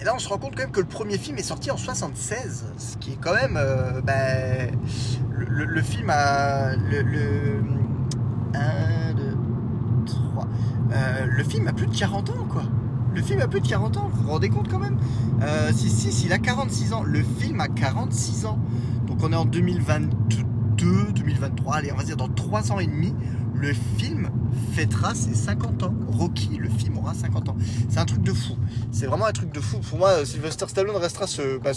et 0.00 0.04
là, 0.04 0.12
on 0.14 0.18
se 0.18 0.28
rend 0.28 0.38
compte 0.38 0.54
quand 0.56 0.62
même 0.62 0.72
que 0.72 0.80
le 0.80 0.86
premier 0.86 1.18
film 1.18 1.38
est 1.38 1.42
sorti 1.42 1.70
en 1.70 1.76
76, 1.76 2.64
ce 2.76 2.96
qui 2.96 3.12
est 3.12 3.18
quand 3.20 3.34
même. 3.34 3.56
euh, 3.56 4.00
ben, 4.02 4.70
le, 5.30 5.82
film 5.82 6.10
a. 6.10 6.74
Le, 6.76 7.02
le, 7.02 7.62
1, 8.54 9.14
2, 9.14 9.36
3. 10.06 10.48
le 11.26 11.44
film 11.44 11.66
a 11.68 11.72
plus 11.72 11.86
de 11.86 11.96
40 11.96 12.30
ans, 12.30 12.46
quoi. 12.48 12.62
Le 13.14 13.22
film 13.22 13.40
a 13.40 13.46
plus 13.46 13.60
de 13.60 13.68
40 13.68 13.96
ans, 13.96 14.10
vous 14.12 14.22
vous 14.24 14.30
rendez 14.30 14.48
compte 14.48 14.68
quand 14.68 14.80
même? 14.80 14.98
Euh, 15.42 15.70
Si, 15.72 15.88
si, 15.88 16.26
il 16.26 16.32
a 16.32 16.38
46 16.38 16.92
ans. 16.92 17.02
Le 17.04 17.22
film 17.22 17.60
a 17.60 17.68
46 17.68 18.46
ans. 18.46 18.58
Donc 19.06 19.18
on 19.22 19.32
est 19.32 19.36
en 19.36 19.44
2022, 19.44 21.12
2023, 21.14 21.74
allez, 21.76 21.92
on 21.92 21.96
va 21.96 22.02
dire 22.02 22.16
dans 22.16 22.28
3 22.28 22.72
ans 22.72 22.80
et 22.80 22.86
demi, 22.86 23.14
le 23.64 23.72
film 23.98 24.30
fêtera 24.74 25.14
ses 25.14 25.34
50 25.34 25.82
ans. 25.84 25.94
Rocky, 26.08 26.58
le 26.58 26.68
film 26.68 26.98
aura 26.98 27.14
50 27.14 27.48
ans. 27.48 27.56
C'est 27.88 27.98
un 27.98 28.04
truc 28.04 28.22
de 28.22 28.32
fou. 28.32 28.56
C'est 28.92 29.06
vraiment 29.06 29.24
un 29.26 29.32
truc 29.32 29.52
de 29.52 29.60
fou. 29.60 29.78
Pour 29.78 29.98
moi, 29.98 30.10
euh, 30.10 30.24
Sylvester 30.24 30.66
Stallone 30.68 30.96
restera 30.96 31.26
ce, 31.26 31.58
bah, 31.58 31.70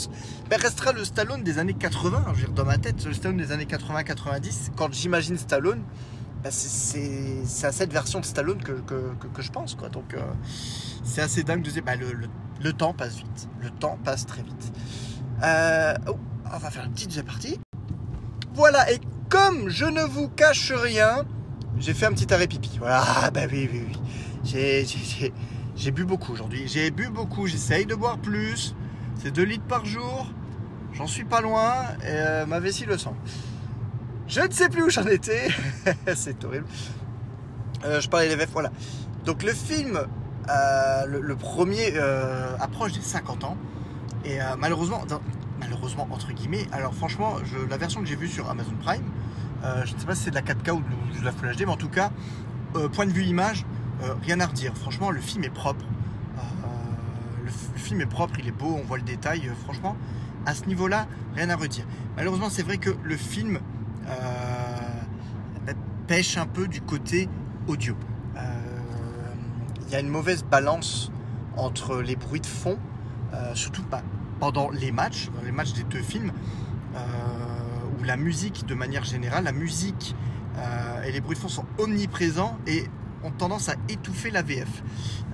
restera 0.52 0.92
le 0.92 1.06
Stallone 1.06 1.44
des 1.44 1.60
années 1.60 1.74
80. 1.74 2.26
Je 2.36 2.48
dans 2.48 2.66
ma 2.66 2.78
tête, 2.78 3.06
le 3.06 3.14
Stallone 3.14 3.38
des 3.38 3.52
années 3.52 3.66
80-90. 3.66 4.72
Quand 4.76 4.92
j'imagine 4.94 5.38
Stallone, 5.38 5.82
bah, 6.44 6.50
c'est- 6.52 7.66
à 7.66 7.72
cette 7.72 7.94
version 7.94 8.20
de 8.20 8.26
Stallone 8.26 8.62
que, 8.62 8.84
je 9.40 9.50
pense. 9.52 9.76
Quoi. 9.76 9.88
Donc, 9.90 10.14
euh, 10.14 10.20
c'est 11.04 11.22
assez 11.22 11.44
dingue 11.44 11.62
de 11.64 11.72
dire, 11.72 11.84
bah, 11.86 11.96
le, 11.96 12.12
le- 12.62 12.74
temps 12.74 12.94
passe 12.94 13.16
vite. 13.16 13.48
Le 13.62 13.70
temps 13.70 13.98
passe 14.04 14.26
très 14.26 14.44
vite. 14.44 14.74
Euh, 15.44 15.94
oh, 16.10 16.18
on 16.54 16.58
va 16.58 16.70
faire 16.70 16.84
une 16.86 16.92
petite 16.92 17.22
partie. 17.24 17.60
Voilà, 18.54 18.92
et 18.92 19.00
comme 19.30 19.70
je 19.70 19.86
ne 19.86 20.02
vous 20.04 20.28
cache 20.30 20.72
rien, 20.74 21.26
j'ai 21.80 21.94
fait 21.94 22.06
un 22.06 22.12
petit 22.12 22.32
arrêt 22.34 22.48
pipi. 22.48 22.78
Voilà, 22.80 23.04
ah, 23.24 23.32
bah 23.32 23.42
oui, 23.52 23.70
oui, 23.72 23.84
oui. 23.88 23.98
J'ai- 24.44 25.92
bu 25.92 26.06
beaucoup 26.06 26.34
aujourd'hui. 26.34 26.68
J'ai 26.68 26.92
bu 26.92 27.10
beaucoup, 27.10 27.48
j'essaye 27.48 27.86
de 27.86 27.96
boire 27.96 28.18
plus. 28.18 28.76
C'est 29.22 29.32
2 29.32 29.44
litres 29.44 29.66
par 29.68 29.86
jour. 29.86 30.28
J'en 30.94 31.08
suis 31.08 31.24
pas 31.24 31.42
loin. 31.42 31.74
Et 32.02 32.08
euh, 32.08 32.46
ma 32.46 32.60
vessie 32.60 32.86
le 32.86 32.98
sent. 32.98 33.12
Je 34.28 34.42
ne 34.42 34.52
sais 34.52 34.70
plus 34.70 34.84
où 34.84 34.90
j'en 34.90 35.06
étais. 35.06 35.48
C'est 36.16 36.44
horrible. 36.44 36.66
Euh, 37.86 38.02
je 38.02 38.10
parlais 38.10 38.28
des 38.28 38.36
VF, 38.36 38.50
voilà. 38.52 38.72
Donc 39.26 39.44
le 39.44 39.54
film, 39.54 40.00
euh, 40.50 41.06
le, 41.06 41.36
premier, 41.36 41.98
approche 42.60 42.94
des 42.94 43.02
50 43.02 43.44
ans. 43.44 43.58
Et 44.26 44.40
malheureusement, 44.58 45.04
malheureusement, 45.60 46.08
entre 46.12 46.32
guillemets, 46.34 46.66
alors 46.72 46.94
franchement, 46.94 47.36
la 47.70 47.78
version 47.78 48.02
que 48.02 48.08
j'ai 48.08 48.16
vue 48.16 48.28
sur 48.28 48.50
Amazon 48.50 48.74
Prime, 48.84 49.04
euh, 49.64 49.86
je 49.86 49.94
ne 49.94 50.00
sais 50.00 50.06
pas 50.06 50.16
si 50.16 50.24
c'est 50.24 50.30
de 50.30 50.36
la 50.36 50.42
4K 50.42 50.72
ou 50.72 50.82
de, 50.82 51.26
la 51.26 51.32
Full 51.32 51.52
HD, 51.56 51.62
mais 51.62 51.68
en 51.68 51.78
tout 51.78 51.90
cas, 51.90 52.12
euh, 52.76 52.90
point 52.90 53.06
de 53.06 53.12
vue 53.12 53.24
image, 53.24 53.66
euh, 54.04 54.14
rien 54.22 54.40
à 54.40 54.46
redire. 54.46 54.76
Franchement, 54.76 55.12
le 55.12 55.22
film 55.22 55.44
est 55.44 55.50
propre. 55.50 55.86
Le, 57.44 57.80
film 57.80 58.02
est 58.02 58.06
propre, 58.08 58.38
il 58.40 58.48
est 58.48 58.52
beau, 58.52 58.78
on 58.78 58.86
voit 58.86 58.98
le 58.98 59.04
détail. 59.04 59.50
franchement, 59.64 59.96
à 60.46 60.54
ce 60.54 60.66
niveau-là, 60.66 61.08
rien 61.36 61.50
à 61.50 61.56
redire. 61.56 61.86
Malheureusement, 62.18 62.50
c'est 62.50 62.64
vrai 62.64 62.78
que 62.78 62.90
le 63.02 63.16
film 63.16 63.60
pêche 66.08 66.38
un 66.38 66.46
peu 66.46 66.68
du 66.68 66.82
côté 66.82 67.30
audio. 67.68 67.96
Il 69.86 69.94
y 69.94 69.96
a 69.96 70.02
une 70.02 70.10
mauvaise 70.10 70.44
balance 70.44 71.10
entre 71.56 72.02
les 72.02 72.18
bruits 72.18 72.42
de 72.42 72.46
fond, 72.46 72.78
surtout 73.54 73.84
pendant 74.42 74.70
les 74.70 74.92
matchs, 74.92 75.30
les 75.46 75.54
matchs 75.54 75.72
des 75.72 75.84
deux 75.84 76.02
films, 76.02 76.34
la 78.08 78.18
musique, 78.18 78.66
de 78.66 78.74
manière 78.74 79.04
générale, 79.04 79.44
la 79.44 79.52
musique 79.52 80.16
euh, 80.58 81.04
et 81.04 81.12
les 81.12 81.22
bruits 81.22 81.36
de 81.36 81.42
fond 81.42 81.50
sont 81.50 81.66
omniprésents 81.78 82.58
et 82.66 82.86
ont 83.24 83.32
tendance 83.32 83.70
à 83.70 83.76
étouffer 83.90 84.32
la 84.32 84.42
VF. 84.42 84.82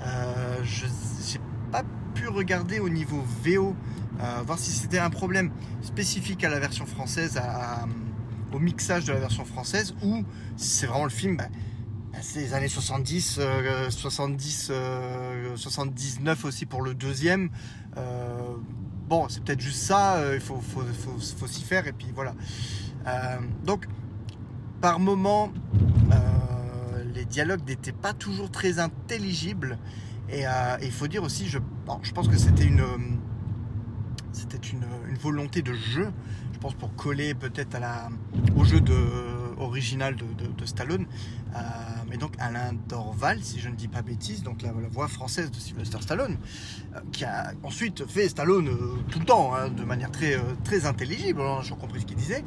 Euh, 0.02 0.58
je 0.64 0.86
n'ai 0.86 1.42
pas 1.72 1.84
pu 2.16 2.28
regarder 2.28 2.80
au 2.80 2.90
niveau 2.90 3.24
VO, 3.44 3.76
euh, 4.20 4.42
voir 4.46 4.60
si 4.60 4.72
c'était 4.72 5.00
un 5.00 5.12
problème 5.12 5.52
spécifique 5.82 6.44
à 6.44 6.50
la 6.50 6.60
version 6.60 6.86
française, 6.86 7.40
au 8.52 8.60
mixage 8.60 9.06
de 9.06 9.14
la 9.14 9.20
version 9.20 9.46
française, 9.46 9.96
ou 10.04 10.24
si 10.58 10.70
c'est 10.70 10.88
vraiment 10.88 11.06
le 11.06 11.10
film, 11.10 11.38
bah, 11.38 11.48
bah, 12.12 12.20
c'est 12.22 12.42
les 12.42 12.54
années 12.54 12.68
70, 12.68 13.38
euh, 13.40 13.90
70, 13.90 14.70
euh, 14.72 15.56
79 15.56 16.46
aussi 16.46 16.66
pour 16.66 16.82
le 16.82 16.94
deuxième. 16.94 17.50
Bon, 19.14 19.30
c'est 19.30 19.44
peut-être 19.44 19.62
juste 19.62 19.84
ça, 19.84 20.16
euh, 20.16 20.34
il 20.34 20.42
faut, 20.42 21.48
s'y 21.48 21.64
faire, 21.64 21.86
et 21.86 21.94
puis 21.94 22.08
voilà. 22.16 22.34
Euh, 23.06 23.38
donc, 23.64 23.86
par 24.82 25.00
moment, 25.00 25.52
euh, 26.12 27.04
les 27.14 27.26
dialogues 27.26 27.62
n'étaient 27.68 27.92
pas 27.92 28.14
toujours 28.14 28.50
très 28.50 28.80
intelligibles. 28.80 29.78
Et 30.30 30.46
il 30.82 30.92
faut 30.92 31.08
dire 31.08 31.22
aussi, 31.22 31.48
je, 31.48 31.60
pense 31.86 32.28
que 32.28 32.38
c'était 32.38 32.64
une, 32.64 32.84
une, 34.72 35.18
volonté 35.20 35.62
de 35.62 35.74
jeu, 35.74 36.12
je 36.54 36.58
pense 36.58 36.74
pour 36.74 36.96
coller 36.96 37.36
peut-être 37.36 37.78
au 38.56 38.64
jeu 38.64 38.82
de, 38.82 38.96
original 39.60 40.16
de, 40.16 40.66
Stallone. 40.66 41.06
Euh, 41.56 41.60
mais 42.10 42.18
donc 42.18 42.34
Alain 42.40 42.74
Dorval, 42.88 43.44
si 43.44 43.60
je 43.60 43.70
ne 43.70 43.76
dis 43.76 43.88
pas 43.88 44.02
bêtise, 44.02 44.44
donc 44.44 44.62
la, 44.62 44.72
voix 44.92 45.08
française 45.08 45.52
de 45.52 45.56
Sylvester 45.58 46.00
Stallone, 46.02 46.38
euh, 46.96 47.00
qui 47.12 47.26
a 47.26 47.54
ensuite 47.64 48.08
fait 48.08 48.30
Stallone 48.30 48.68
euh, 48.68 48.96
tout 49.10 49.20
le 49.20 49.26
temps, 49.26 49.54
hein, 49.54 49.70
de 49.70 49.84
manière 49.84 50.12
très, 50.12 50.36
euh, 50.36 50.42
très 50.64 50.86
intelligible, 50.86 51.42
hein, 51.42 51.60
j'ai 51.62 51.76
compris 51.76 52.02
ce 52.02 52.06
qu'il 52.06 52.18
disait. 52.18 52.44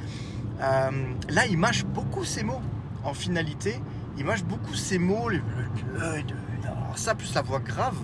Euh, 0.60 0.90
là, 1.28 1.46
il 1.46 1.58
mâche 1.58 1.84
beaucoup 1.84 2.24
ses 2.24 2.42
mots 2.42 2.62
en 3.04 3.14
finalité. 3.14 3.80
Il 4.18 4.24
mâche 4.24 4.44
beaucoup 4.44 4.74
ses 4.74 4.98
mots, 4.98 5.30
ça 6.94 7.14
plus 7.14 7.34
la 7.34 7.42
voix 7.42 7.60
grave. 7.60 7.96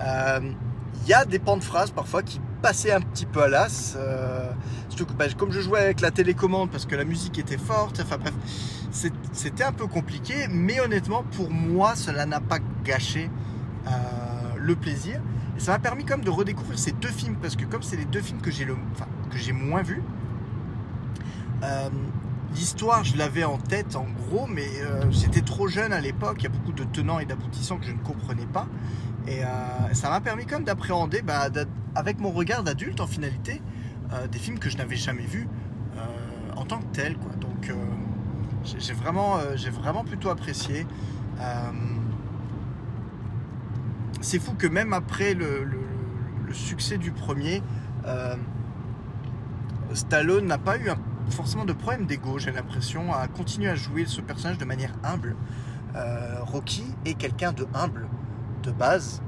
Euh, 0.00 0.40
Il 1.04 1.08
y 1.08 1.14
a 1.14 1.24
des 1.24 1.38
pans 1.38 1.56
de 1.56 1.64
phrases 1.64 1.90
parfois 1.90 2.22
qui 2.22 2.40
passaient 2.62 2.92
un 2.92 3.00
petit 3.00 3.26
peu 3.26 3.42
à 3.42 3.48
l'as. 3.48 3.94
euh, 3.96 4.50
bah, 5.16 5.26
comme 5.36 5.52
je 5.52 5.60
jouais 5.60 5.80
avec 5.80 6.00
la 6.00 6.10
télécommande 6.10 6.70
parce 6.70 6.86
que 6.86 6.94
la 6.94 7.04
musique 7.04 7.38
était 7.38 7.58
forte, 7.58 8.00
enfin 8.00 8.18
c'était 9.32 9.64
un 9.64 9.72
peu 9.72 9.86
compliqué. 9.86 10.34
Mais 10.50 10.80
honnêtement, 10.80 11.24
pour 11.36 11.50
moi, 11.50 11.96
cela 11.96 12.26
n'a 12.26 12.40
pas 12.40 12.58
gâché 12.84 13.30
euh, 13.86 13.90
le 14.58 14.76
plaisir. 14.76 15.20
Et 15.56 15.60
ça 15.60 15.72
m'a 15.72 15.78
permis 15.78 16.04
même 16.04 16.22
de 16.22 16.30
redécouvrir 16.30 16.78
ces 16.78 16.92
deux 16.92 17.08
films 17.08 17.36
parce 17.40 17.56
que 17.56 17.64
comme 17.64 17.82
c'est 17.82 17.96
les 17.96 18.04
deux 18.04 18.20
films 18.20 18.40
que 18.40 18.50
j'ai 18.50 19.52
moins 19.52 19.82
vus, 19.82 20.02
euh, 21.62 21.88
L'histoire, 22.54 23.02
je 23.02 23.16
l'avais 23.16 23.44
en 23.44 23.56
tête 23.56 23.96
en 23.96 24.04
gros, 24.04 24.46
mais 24.46 24.68
euh, 24.82 25.10
j'étais 25.10 25.40
trop 25.40 25.68
jeune 25.68 25.92
à 25.92 26.00
l'époque. 26.00 26.36
Il 26.40 26.42
y 26.44 26.46
a 26.46 26.50
beaucoup 26.50 26.72
de 26.72 26.84
tenants 26.84 27.18
et 27.18 27.24
d'aboutissants 27.24 27.78
que 27.78 27.86
je 27.86 27.92
ne 27.92 27.98
comprenais 27.98 28.46
pas. 28.46 28.66
Et 29.26 29.42
euh, 29.42 29.46
ça 29.94 30.10
m'a 30.10 30.20
permis 30.20 30.44
quand 30.44 30.60
d'appréhender, 30.60 31.22
bah, 31.22 31.48
avec 31.94 32.18
mon 32.18 32.30
regard 32.30 32.62
d'adulte 32.62 33.00
en 33.00 33.06
finalité, 33.06 33.62
euh, 34.12 34.26
des 34.26 34.38
films 34.38 34.58
que 34.58 34.68
je 34.68 34.76
n'avais 34.76 34.96
jamais 34.96 35.22
vus 35.22 35.48
euh, 35.96 36.00
en 36.56 36.64
tant 36.64 36.78
que. 36.78 37.14
Quoi. 37.14 37.32
Donc 37.40 37.70
euh, 37.70 37.74
j'ai 38.78 38.92
vraiment, 38.92 39.38
vraiment 39.80 40.04
plutôt 40.04 40.30
apprécié. 40.30 40.86
C'est 44.20 44.38
fou 44.38 44.52
que 44.54 44.68
même 44.68 44.92
après 44.92 45.34
le, 45.34 45.66
succès 46.52 46.98
du 46.98 47.10
premier, 47.10 47.60
Stallone 49.94 50.46
n'a 50.46 50.58
pas 50.58 50.78
eu 50.78 50.90
forcément 51.30 51.64
de 51.64 51.72
problème 51.72 52.06
d'ego, 52.06 52.38
j'ai 52.38 52.52
l'impression, 52.52 53.12
à 53.12 53.26
continuer 53.26 53.68
à 53.68 53.74
jouer 53.74 54.04
ce 54.06 54.20
personnage 54.20 54.58
de 54.58 54.64
manière 54.64 54.92
humble. 55.02 55.34
Rocky 56.42 56.84
est 57.04 57.14
quelqu'un 57.14 57.52
de 57.52 57.66
humble, 57.74 58.06
de 58.62 58.70
base. 58.70 59.20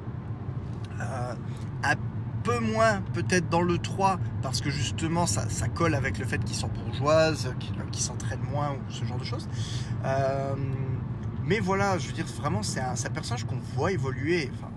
Peu 2.44 2.60
moins 2.60 3.00
peut-être 3.14 3.48
dans 3.48 3.62
le 3.62 3.78
3, 3.78 4.18
parce 4.42 4.60
que 4.60 4.70
justement 4.70 5.26
ça, 5.26 5.48
ça 5.48 5.66
colle 5.68 5.94
avec 5.94 6.18
le 6.18 6.26
fait 6.26 6.42
qu'ils 6.44 6.56
sont 6.56 6.68
bourgeoises, 6.68 7.52
qu'ils 7.58 7.74
qu'ils 7.90 8.02
s'entraînent 8.02 8.46
moins, 8.50 8.72
ou 8.72 8.92
ce 8.92 9.04
genre 9.04 9.18
de 9.18 9.24
choses. 9.24 9.48
Euh, 10.04 10.54
mais 11.44 11.58
voilà, 11.60 11.98
je 11.98 12.06
veux 12.06 12.12
dire, 12.12 12.26
vraiment, 12.26 12.62
c'est 12.62 12.80
un, 12.80 12.92
un 12.92 13.10
personnage 13.10 13.44
qu'on 13.44 13.58
voit 13.76 13.92
évoluer. 13.92 14.50
Enfin, 14.54 14.70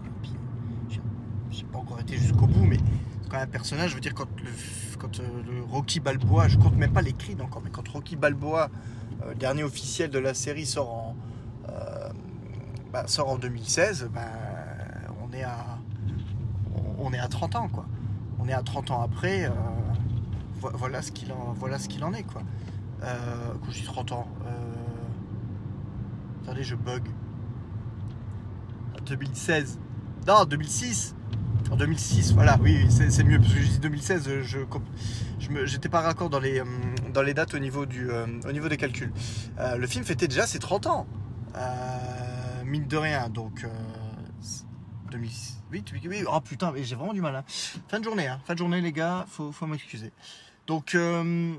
j'ai- 1.52 1.64
pas 1.66 1.80
encore 1.80 2.00
été 2.00 2.18
jusqu'au 2.18 2.46
bout, 2.48 2.66
mais 2.66 2.78
quand 3.30 3.38
un 3.38 3.48
personnage, 3.48 3.90
je 3.92 3.96
veux 3.96 4.02
dire, 4.02 4.14
quand 4.14 4.28
le, 4.42 4.50
quand, 5.00 5.20
euh, 5.20 5.24
Rocky 5.70 6.00
Balboa, 6.00 6.48
je 6.48 6.58
compte 6.58 6.76
même 6.76 6.94
pas 6.94 7.02
les 7.02 7.14
cris 7.14 7.36
encore, 7.42 7.62
mais 7.64 7.72
quand 7.72 7.88
Rocky 7.88 8.16
Balboa, 8.16 8.70
euh, 9.24 9.34
dernier 9.34 9.64
officiel 9.64 10.10
de 10.10 10.20
la 10.20 10.34
série, 10.34 10.66
sort 10.66 10.90
en, 10.90 11.16
euh, 11.70 12.10
bah, 12.94 13.08
sort 13.08 13.30
en 13.30 13.38
2016, 13.38 14.10
bah, 14.14 14.22
on, 15.24 15.34
est 15.34 15.44
à, 15.44 15.77
on, 16.98 17.12
est 17.14 17.20
à 17.20 17.28
30 17.28 17.56
ans, 17.56 17.68
quoi. 17.70 17.86
On 18.40 18.48
est 18.48 18.54
à 18.54 18.62
30 18.64 18.92
ans 18.92 19.02
après, 19.02 19.46
euh, 19.46 19.50
vo- 20.62 20.72
voilà 20.74 21.02
ce 21.02 21.12
qu'il 21.12 21.32
en, 21.32 21.54
voilà 21.58 21.80
ce 21.80 21.88
qu'il 21.90 22.04
en 22.04 22.14
est, 22.14 22.24
quoi. 22.24 22.42
Euh, 23.04 23.54
quand 23.64 23.72
je 23.72 23.80
dis 23.80 23.86
30 23.86 24.12
ans, 24.12 24.28
euh, 24.46 24.52
attendez, 26.44 26.64
je 26.64 26.76
bug. 26.76 27.04
2016. 29.06 29.80
Non, 30.28 30.46
2006. 30.46 31.16
En 31.72 31.76
2006, 31.76 32.34
voilà, 32.34 32.58
oui, 32.62 32.88
c'est 32.90 33.24
mieux, 33.24 33.40
parce 33.40 33.54
que 33.54 33.60
je 33.60 33.68
dis 33.68 33.80
2016, 33.80 34.28
euh, 34.28 34.42
je 34.44 34.60
j'étais 35.66 35.90
pas 35.90 36.02
raccord 36.02 36.30
dans 36.30 36.40
les, 36.40 36.60
euh, 36.60 36.66
dans 37.14 37.22
les 37.22 37.34
dates 37.34 37.54
au 37.54 37.60
niveau, 37.60 37.86
du, 37.86 38.10
euh, 38.10 38.26
au 38.48 38.52
niveau 38.52 38.68
des 38.70 38.78
calculs. 38.78 39.12
Euh, 39.60 39.78
le 39.78 39.88
film 39.88 40.04
fêtait 40.06 40.28
déjà 40.28 40.46
ses 40.48 40.60
30 40.60 40.88
ans, 40.88 41.06
Euh, 41.56 42.64
mine 42.66 42.86
de 42.88 42.98
rien, 42.98 43.30
donc 43.30 43.64
euh, 43.64 43.68
2008, 45.08 45.92
oui, 45.94 46.02
oui, 46.08 46.24
oh 46.32 46.40
putain, 46.42 46.72
mais 46.72 46.84
j'ai 46.84 46.96
vraiment 46.96 47.14
du 47.14 47.22
mal. 47.22 47.36
hein. 47.36 47.44
Fin 47.88 48.00
de 48.00 48.04
journée, 48.04 48.28
hein, 48.28 48.40
fin 48.46 48.54
de 48.54 48.60
journée 48.60 48.82
les 48.82 48.92
gars, 48.92 49.26
faut, 49.30 49.52
faut 49.52 49.66
m'excuser. 49.66 50.12
Donc, 50.68 50.94
euh, 50.96 51.54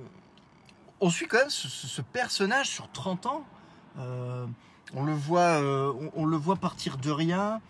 on 1.00 1.10
suit 1.10 1.26
quand 1.26 1.38
même 1.38 1.50
ce, 1.50 2.02
personnage 2.02 2.68
sur 2.68 2.90
30 2.92 3.26
ans. 3.26 3.44
Euh, 3.98 4.46
on, 4.94 5.04
le 5.04 5.14
voit, 5.14 5.60
euh, 5.62 5.92
on, 6.14 6.26
le 6.26 6.36
voit 6.36 6.56
partir 6.56 6.98
de 6.98 7.10
rien, 7.10 7.60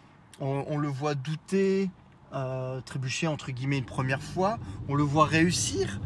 on, 0.41 0.77
le 0.77 0.89
voit 0.89 1.15
douter, 1.15 1.91
trébucher 2.85 3.27
entre 3.27 3.51
guillemets 3.51 3.79
une 3.79 3.85
première 3.85 4.23
fois, 4.23 4.59
on 4.89 4.95
le 4.95 5.03
voit 5.03 5.25
réussir, 5.27 6.01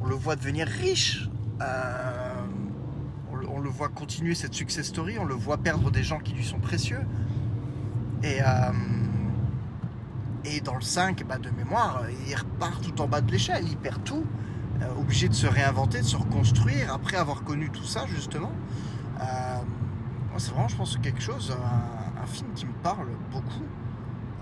on 0.00 0.06
le 0.06 0.14
voit 0.14 0.36
devenir 0.36 0.66
riche, 0.66 1.28
on, 1.60 3.36
le- 3.60 3.68
voit 3.68 3.88
continuer 3.88 4.34
cette 4.34 4.54
success 4.54 4.86
story, 4.86 5.18
on 5.18 5.24
le 5.24 5.34
voit 5.34 5.58
perdre 5.58 5.90
des 5.90 6.02
gens 6.02 6.18
qui 6.18 6.32
lui 6.32 6.44
sont 6.44 6.60
précieux. 6.60 7.00
Et, 8.22 8.40
et 10.46 10.60
dans 10.60 10.74
le 10.74 10.80
5, 10.80 11.24
bah, 11.26 11.38
de 11.38 11.50
mémoire, 11.50 12.02
il 12.26 12.34
repart 12.34 12.82
tout 12.82 13.00
en 13.00 13.08
bas 13.08 13.20
de 13.20 13.30
l'échelle, 13.30 13.64
il 13.68 13.76
perd 13.76 14.02
tout, 14.04 14.24
euh, 14.80 15.00
obligé 15.00 15.28
de 15.28 15.34
se 15.34 15.46
réinventer, 15.46 16.00
de 16.00 16.04
se 16.04 16.16
reconstruire 16.16 16.92
après 16.92 17.16
avoir 17.16 17.42
connu 17.42 17.70
tout 17.70 17.84
ça 17.84 18.06
justement. 18.06 18.52
Euh, 19.20 19.24
c'est 20.38 20.50
vraiment, 20.50 20.68
je 20.68 20.76
pense, 20.76 20.98
quelque 20.98 21.20
chose, 21.22 21.52
un, 21.52 22.26
film 22.26 22.48
qui 22.56 22.66
me 22.66 22.72
parle 22.82 23.06
beaucoup 23.30 23.62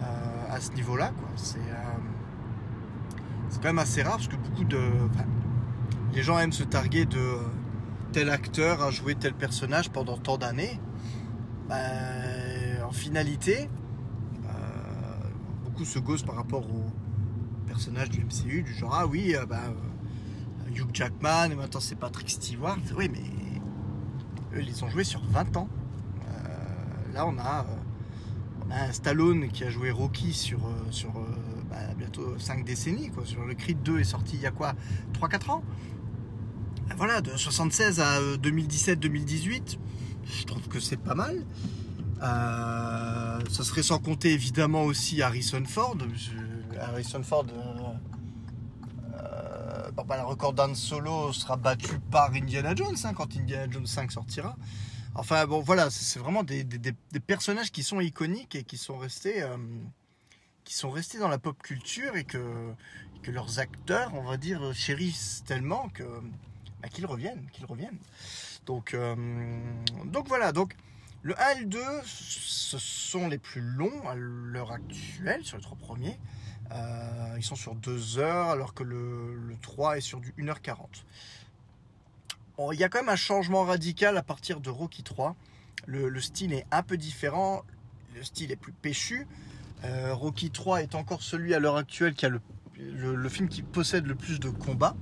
euh, 0.02 0.06
à 0.50 0.58
ce 0.58 0.72
niveau-là. 0.72 1.12
C'est 1.36 1.58
euh, 1.58 1.96
quand 3.56 3.68
même 3.68 3.78
assez 3.78 4.02
rare 4.02 4.16
parce 4.16 4.28
que 4.28 4.36
beaucoup 4.36 4.64
de. 4.64 4.80
les 6.14 6.22
gens 6.22 6.38
aiment 6.38 6.52
se 6.52 6.64
targuer 6.64 7.04
de 7.04 7.18
euh, 7.18 7.38
tel 8.12 8.30
acteur 8.30 8.82
a 8.82 8.90
joué 8.90 9.14
tel 9.14 9.34
personnage 9.34 9.90
pendant 9.90 10.16
tant 10.16 10.38
d'années. 10.38 10.80
Ben, 11.68 12.82
en 12.86 12.92
finalité, 12.92 13.68
euh, 13.68 13.83
beaucoup 15.74 15.84
se 15.84 15.98
gossent 15.98 16.22
par 16.22 16.36
rapport 16.36 16.64
au 16.70 16.84
personnage 17.66 18.08
du 18.08 18.20
MCU, 18.24 18.62
du 18.62 18.72
genre 18.72 18.94
ah 18.94 19.06
oui, 19.08 19.34
euh, 19.34 19.44
ben, 19.44 19.58
euh, 19.58 20.70
Hugh 20.72 20.88
Jackman, 20.92 21.50
et 21.50 21.56
maintenant 21.56 21.80
c'est 21.80 21.96
Patrick 21.96 22.30
Stewart. 22.30 22.78
Oui, 22.96 23.10
mais 23.10 24.56
eux, 24.56 24.62
ils 24.62 24.84
ont 24.84 24.88
joués 24.88 25.02
sur 25.02 25.20
20 25.24 25.56
ans. 25.56 25.68
Euh, 26.28 27.12
là, 27.12 27.26
on 27.26 27.36
a, 27.38 27.66
on 28.64 28.70
a 28.70 28.84
un 28.84 28.92
Stallone 28.92 29.48
qui 29.48 29.64
a 29.64 29.70
joué 29.70 29.90
Rocky 29.90 30.32
sur, 30.32 30.60
sur 30.90 31.12
bah, 31.68 31.92
bientôt 31.98 32.38
5 32.38 32.64
décennies. 32.64 33.10
Quoi. 33.10 33.24
Sur 33.24 33.44
le 33.44 33.54
Creed 33.54 33.82
2 33.82 33.98
est 33.98 34.04
sorti 34.04 34.36
il 34.36 34.42
y 34.42 34.46
a 34.46 34.52
quoi? 34.52 34.74
3-4 35.20 35.50
ans? 35.50 35.64
Voilà, 36.96 37.20
de 37.20 37.36
76 37.36 37.98
à 37.98 38.18
euh, 38.20 38.36
2017-2018, 38.36 39.78
je 40.24 40.44
trouve 40.44 40.68
que 40.68 40.78
c'est 40.78 40.98
pas 40.98 41.16
mal. 41.16 41.44
Euh, 42.22 43.38
ça 43.50 43.64
serait 43.64 43.82
sans 43.82 43.98
compter 43.98 44.32
évidemment 44.32 44.82
aussi 44.84 45.20
Harrison 45.22 45.64
Ford. 45.64 45.96
Je- 46.14 46.78
Harrison 46.78 47.22
Ford, 47.22 47.46
euh, 47.52 49.18
euh, 49.22 49.90
bah, 49.92 50.16
le 50.16 50.24
record 50.24 50.52
d'Han 50.52 50.74
Solo 50.74 51.32
sera 51.32 51.56
battu 51.56 51.98
par 52.10 52.32
Indiana 52.32 52.74
Jones 52.74 52.96
hein, 53.04 53.12
quand 53.14 53.36
Indiana 53.36 53.70
Jones 53.70 53.86
5 53.86 54.12
sortira. 54.12 54.56
Enfin 55.14 55.46
bon 55.46 55.60
voilà, 55.60 55.90
c'est 55.90 56.18
vraiment 56.18 56.42
des, 56.42 56.64
des- 56.64 56.92
personnages 57.20 57.70
qui 57.70 57.82
sont 57.84 58.00
iconiques 58.00 58.56
et 58.56 58.64
qui 58.64 58.76
sont 58.76 58.98
restés, 58.98 59.42
euh, 59.42 59.56
qui 60.64 60.74
sont 60.74 60.90
restés 60.90 61.18
dans 61.18 61.28
la 61.28 61.38
pop 61.38 61.56
culture 61.62 62.16
et 62.16 62.24
que, 62.24 62.72
que 63.22 63.30
leurs 63.30 63.60
acteurs, 63.60 64.12
on 64.14 64.22
va 64.24 64.36
dire, 64.36 64.72
chérissent 64.74 65.44
tellement 65.46 65.88
que 65.90 66.02
bah, 66.82 66.88
qu'ils 66.88 67.06
reviennent, 67.06 67.46
qu'ils 67.52 67.66
reviennent. 67.66 67.98
Donc, 68.66 68.96
donc 70.06 70.26
voilà, 70.26 70.50
donc 70.52 70.74
le 71.24 71.40
1 71.40 71.48
et 71.48 71.60
le 71.60 71.64
2, 71.64 71.80
ce 72.04 72.76
sont 72.76 73.28
les 73.28 73.38
plus 73.38 73.62
longs 73.62 74.06
à 74.06 74.14
l'heure 74.14 74.70
actuelle 74.70 75.42
sur 75.42 75.56
les 75.56 75.62
trois 75.62 75.78
premiers. 75.78 76.20
Euh, 76.70 77.34
ils 77.38 77.42
sont 77.42 77.56
sur 77.56 77.74
2 77.74 78.18
heures 78.18 78.50
alors 78.50 78.74
que 78.74 78.82
le, 78.82 79.56
3 79.62 79.96
est 79.96 80.02
sur 80.02 80.20
du 80.20 80.34
1h40. 80.38 80.76
il 82.74 82.78
y 82.78 82.84
a 82.84 82.90
quand 82.90 82.98
même 82.98 83.08
un 83.08 83.16
changement 83.16 83.64
radical 83.64 84.18
à 84.18 84.22
partir 84.22 84.60
de 84.60 84.68
Rocky 84.68 85.02
3. 85.02 85.34
Le, 85.86 86.20
style 86.20 86.52
est 86.52 86.66
un 86.70 86.82
peu 86.82 86.98
différent, 86.98 87.62
le 88.14 88.22
style 88.22 88.52
est 88.52 88.56
plus 88.56 88.72
péchu. 88.72 89.26
Euh, 89.84 90.12
Rocky 90.12 90.50
3 90.50 90.82
est 90.82 90.94
encore 90.94 91.22
celui 91.22 91.54
à 91.54 91.58
l'heure 91.58 91.76
actuelle 91.76 92.12
qui 92.12 92.26
a 92.26 92.28
le, 92.76 93.28
film 93.30 93.48
qui 93.48 93.62
possède 93.62 94.06
le 94.06 94.14
plus 94.14 94.40
de 94.40 94.50
combats. 94.50 94.94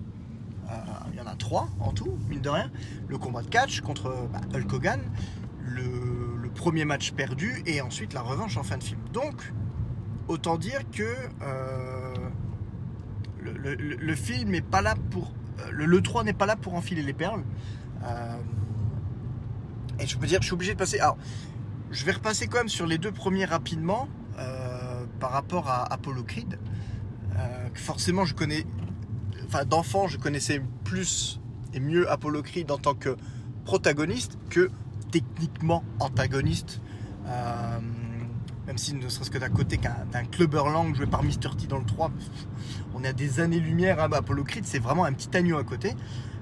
Euh, 0.70 0.76
il 1.10 1.18
y 1.18 1.20
en 1.20 1.26
a 1.26 1.34
trois 1.34 1.68
en 1.80 1.92
tout, 1.92 2.16
mine 2.28 2.42
de 2.42 2.48
rien. 2.48 2.70
Le 3.08 3.18
combat 3.18 3.42
de 3.42 3.48
catch 3.48 3.80
contre 3.80 4.28
bah, 4.32 4.40
Hulk 4.54 4.72
Hogan, 4.72 5.00
premier 6.54 6.84
match 6.84 7.12
perdu 7.12 7.62
et 7.66 7.80
ensuite 7.80 8.12
la 8.14 8.22
revanche 8.22 8.56
en 8.56 8.62
fin 8.62 8.78
de 8.78 8.84
film. 8.84 9.00
Donc, 9.12 9.52
autant 10.28 10.56
dire 10.56 10.80
que 10.90 11.14
euh, 11.42 12.14
le, 13.42 14.14
film 14.14 14.50
n'est 14.50 14.60
pas 14.60 14.82
là 14.82 14.94
pour. 15.10 15.32
Euh, 15.60 15.70
le, 15.70 16.00
3 16.00 16.24
n'est 16.24 16.32
pas 16.32 16.46
là 16.46 16.56
pour 16.56 16.74
enfiler 16.74 17.02
les 17.02 17.12
perles. 17.12 17.42
et 19.98 20.06
je 20.06 20.16
peux 20.16 20.26
dire, 20.26 20.40
je 20.40 20.46
suis 20.46 20.54
obligé 20.54 20.74
de 20.74 20.78
passer. 20.78 20.98
Alors, 21.00 21.18
je 21.90 22.04
vais 22.04 22.12
repasser 22.12 22.46
quand 22.46 22.58
même 22.58 22.68
sur 22.68 22.86
les 22.86 22.98
deux 22.98 23.12
premiers 23.12 23.44
rapidement 23.44 24.08
par 25.20 25.30
rapport 25.30 25.68
à 25.68 25.92
Apollo 25.92 26.24
Creed. 26.24 26.58
forcément, 27.74 28.24
je 28.24 28.34
connais 28.34 28.66
enfin 29.46 29.64
d'enfant, 29.64 30.08
je 30.08 30.16
connaissais 30.18 30.62
plus 30.84 31.38
et 31.74 31.80
mieux 31.80 32.10
Apollo 32.10 32.42
Creed 32.42 32.70
en 32.70 32.78
tant 32.78 32.94
que 32.94 33.16
protagoniste 33.64 34.38
que 34.50 34.70
techniquement 35.12 35.84
antagoniste. 36.00 36.80
Euh, 37.26 37.78
même 38.66 38.78
si 38.78 38.94
ne 38.94 39.08
serait-ce 39.08 39.30
que 39.30 39.38
d'un 39.38 39.48
côté 39.48 39.78
d'un 40.12 40.24
clubber 40.24 40.62
lang 40.72 40.94
joué 40.94 41.06
par 41.06 41.22
Mr. 41.22 41.56
T 41.58 41.66
dans 41.68 41.78
le 41.78 41.84
3, 41.84 42.10
on 42.94 43.04
est 43.04 43.08
à 43.08 43.12
des 43.12 43.38
années-lumière. 43.38 44.02
hein, 44.02 44.08
Apollo 44.12 44.44
Creed, 44.44 44.64
c'est 44.64 44.78
vraiment 44.78 45.04
un 45.04 45.12
petit 45.12 45.36
agneau 45.36 45.58
à 45.58 45.64
côté. 45.64 45.94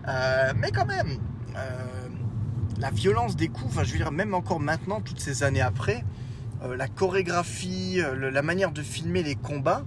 Euh, 0.08 0.52
mais 0.56 0.70
quand 0.70 0.86
même, 0.86 1.18
euh, 1.56 2.08
la 2.78 2.90
violence 2.90 3.36
des 3.36 3.48
coups, 3.48 3.66
enfin 3.68 3.84
je 3.84 3.92
veux 3.92 3.98
dire, 3.98 4.12
même 4.12 4.34
encore 4.34 4.60
maintenant, 4.60 5.00
toutes 5.00 5.20
ces 5.20 5.42
années 5.42 5.60
après, 5.60 6.04
la 6.76 6.88
chorégraphie, 6.88 8.02
la 8.14 8.42
manière 8.42 8.70
de 8.70 8.82
filmer 8.82 9.22
les 9.22 9.34
combats, 9.34 9.82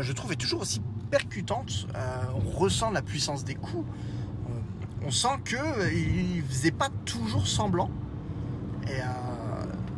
je 0.00 0.10
trouve 0.14 0.32
est 0.32 0.36
toujours 0.36 0.62
aussi 0.62 0.80
percutante. 1.10 1.86
On 2.34 2.48
ressent 2.58 2.90
la 2.90 3.02
puissance 3.02 3.44
des 3.44 3.54
coups. 3.54 3.84
On 5.08 5.10
sent 5.10 5.38
que 5.44 5.56
euh, 5.56 5.92
il 5.92 6.42
faisait 6.42 6.70
pas 6.70 6.88
toujours 7.04 7.46
semblant. 7.46 7.90
Et 8.88 9.00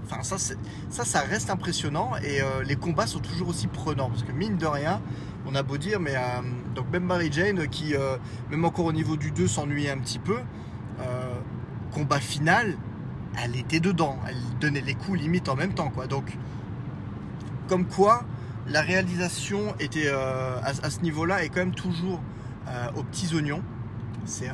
enfin 0.05 0.23
ça, 0.23 0.37
ça, 1.05 1.21
reste 1.21 1.51
impressionnant. 1.51 2.13
Et 2.25 2.41
les 2.65 2.77
combats 2.77 3.07
sont 3.07 3.21
toujours 3.21 3.49
aussi 3.49 3.67
prenants 3.67 4.11
parce 4.11 4.23
que 4.23 4.33
mine 4.33 4.57
de 4.57 4.67
rien, 4.67 5.01
on 5.47 5.55
a 5.55 5.63
beau 5.63 5.79
dire, 5.79 6.01
mais 6.01 6.15
donc 6.75 6.91
même 6.93 7.05
Mary 7.05 7.31
Jane 7.31 7.69
qui, 7.69 7.95
même 8.51 8.65
encore 8.65 8.87
au 8.87 8.93
niveau 8.93 9.17
du 9.17 9.31
2, 9.31 9.47
s'ennuyait 9.47 9.91
un 9.91 9.99
petit 9.99 10.19
peu. 10.19 10.39
combat 11.93 12.21
final, 12.21 12.77
elle 13.43 13.57
était 13.57 13.81
dedans, 13.81 14.19
elle 14.29 14.37
donnait 14.61 14.81
les 14.81 14.95
coups 14.95 15.21
limite 15.21 15.49
en 15.49 15.57
même 15.57 15.75
temps 15.75 15.91
quoi. 15.91 16.07
Donc 16.07 16.37
comme 17.69 17.87
quoi 17.87 18.25
la 18.71 18.83
réalisation 18.83 19.75
était 19.81 20.07
euh, 20.07 20.61
à, 20.63 20.91
ce 20.91 21.01
niveau-là 21.01 21.45
est 21.45 21.49
quand 21.49 21.61
même 21.61 21.75
toujours 21.75 22.21
euh, 22.69 22.87
aux 22.97 23.03
petits 23.03 23.35
oignons. 23.35 23.63
C'est 24.25 24.51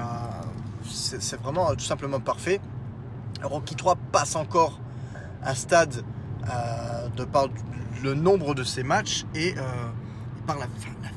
vraiment 1.42 1.74
tout 1.74 1.84
simplement 1.84 2.20
parfait. 2.20 2.60
Rocky 3.46 3.74
3 3.74 3.96
passe 4.12 4.36
encore 4.36 4.80
un 5.42 5.54
stade 5.54 6.04
euh, 6.48 7.08
de 7.16 7.24
par 7.24 7.46
le 8.02 8.14
nombre 8.14 8.54
de 8.54 8.64
ses 8.64 8.82
matchs 8.82 9.24
et 9.34 9.54
par 10.46 10.58
la, 10.58 10.66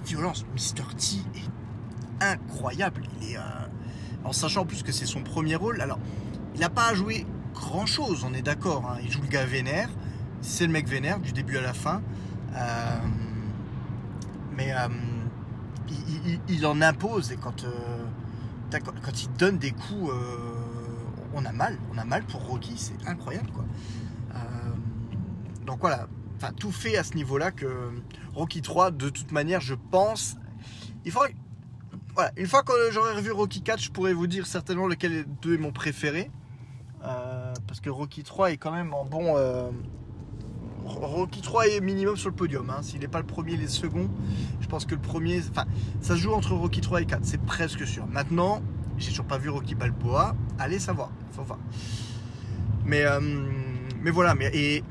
violence. 0.06 0.46
Mr. 0.54 0.96
T 0.96 1.18
est 1.36 2.24
incroyable. 2.24 3.04
Est, 3.22 3.38
en 4.24 4.32
sachant 4.32 4.66
plus 4.66 4.84
que 4.84 4.92
c'est 4.92 5.06
son 5.06 5.22
premier 5.22 5.56
rôle. 5.56 5.82
Alors, 5.82 6.00
il 6.56 6.62
n'a 6.62 6.70
pas 6.70 6.88
à 6.90 6.94
jouer 6.94 7.26
grand 7.54 7.86
chose, 7.86 8.26
on 8.28 8.34
est 8.34 8.42
d'accord. 8.42 8.90
Hein. 8.90 9.00
Il 9.04 9.12
joue 9.12 9.22
le 9.22 9.28
gars 9.28 9.46
vénère. 9.46 9.90
C'est 10.42 10.66
le 10.66 10.72
mec 10.72 10.88
vénère 10.88 11.20
du 11.20 11.32
début 11.32 11.58
à 11.58 11.62
la 11.62 11.74
fin. 11.74 12.02
Euh, 12.56 12.98
mais 14.56 14.74
euh, 14.74 14.88
il, 16.48 16.66
en 16.66 16.82
impose 16.82 17.32
et 17.32 17.38
quand, 17.38 17.64
euh, 17.64 18.80
quand 19.02 19.24
il 19.24 19.32
donne 19.34 19.58
des 19.58 19.72
coups, 19.72 20.12
on 21.34 21.46
a 21.46 21.52
mal. 21.52 21.78
On 21.94 21.98
a 21.98 22.06
mal 22.06 22.24
pour 22.24 22.42
Rocky, 22.46 22.74
c'est 22.78 23.08
incroyable 23.08 23.50
quoi. 23.52 23.66
donc 25.66 25.80
voilà, 25.82 26.08
enfin, 26.36 26.52
tout 26.54 26.72
fait 26.72 26.98
à 26.98 27.04
ce 27.04 27.14
niveau-là 27.14 27.52
que 27.52 27.92
Rocky 28.34 28.62
3, 28.62 28.92
de 28.92 29.10
toute 29.10 29.32
manière, 29.32 29.62
je 29.62 29.76
pense, 29.76 30.38
il 31.06 31.12
faudrait, 31.12 31.36
voilà, 32.16 32.32
une 32.38 32.48
fois 32.48 32.64
que 32.64 32.74
j'aurai 32.92 33.14
revu 33.14 33.32
Rocky 33.32 33.62
4, 33.62 33.80
je 33.80 33.92
pourrais 33.92 34.14
vous 34.14 34.28
dire 34.28 34.48
certainement 34.48 34.88
lequel 34.88 35.26
deux 35.42 35.56
est 35.56 35.60
mon 35.60 35.72
préféré. 35.72 36.32
parce 37.02 37.80
que 37.82 37.90
Rocky 37.90 38.24
3 38.24 38.52
est 38.52 38.58
quand 38.58 38.72
même 38.72 38.94
en 38.94 39.06
bon, 39.06 39.36
Rocky 40.90 41.42
3 41.42 41.68
est 41.68 41.82
minimum 41.82 42.18
sur 42.18 42.30
le 42.30 42.36
podium. 42.36 42.70
Hein. 42.70 42.82
S'il 42.82 43.00
n'est 43.00 43.08
pas 43.08 43.20
le 43.20 43.26
premier, 43.26 43.56
les 43.56 43.68
seconds. 43.68 44.10
Je 44.60 44.68
pense 44.68 44.86
que 44.86 44.96
le 44.96 45.02
premier. 45.02 45.42
Enfin, 45.50 45.66
ça 46.02 46.16
se 46.16 46.20
joue 46.20 46.34
entre 46.34 46.54
Rocky 46.54 46.82
3 46.82 47.02
et 47.02 47.06
4, 47.06 47.24
c'est 47.24 47.42
presque 47.42 47.86
sûr. 47.86 48.08
Maintenant, 48.08 48.62
j'ai 48.98 49.10
toujours 49.10 49.26
pas 49.26 49.38
vu 49.38 49.50
Rocky 49.50 49.76
Balboa. 49.76 50.36
Allez 50.58 50.80
savoir, 50.80 51.12
Mais, 52.86 53.06
euh, 53.06 53.20
mais 54.02 54.12
voilà. 54.12 54.36
Mais, 54.36 54.50
et 54.54 54.84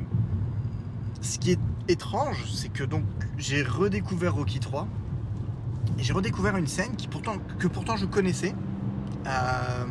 ce 1.21 1.39
qui 1.39 1.53
est 1.53 1.61
étrange, 1.89 2.45
c'est 2.53 2.69
que 2.69 2.85
donc 2.85 3.05
j'ai 3.37 3.63
redécouvert 3.63 4.35
Rocky 4.35 4.61
3 4.61 4.87
et 5.99 6.03
j'ai 6.03 6.13
redécouvert 6.13 6.57
une 6.57 6.67
scène 6.67 6.95
qui 6.97 7.09
pourtant, 7.09 7.37
que 7.59 7.67
pourtant 7.67 7.97
je 7.97 8.07
connaissais 8.07 8.55
euh, 9.27 9.85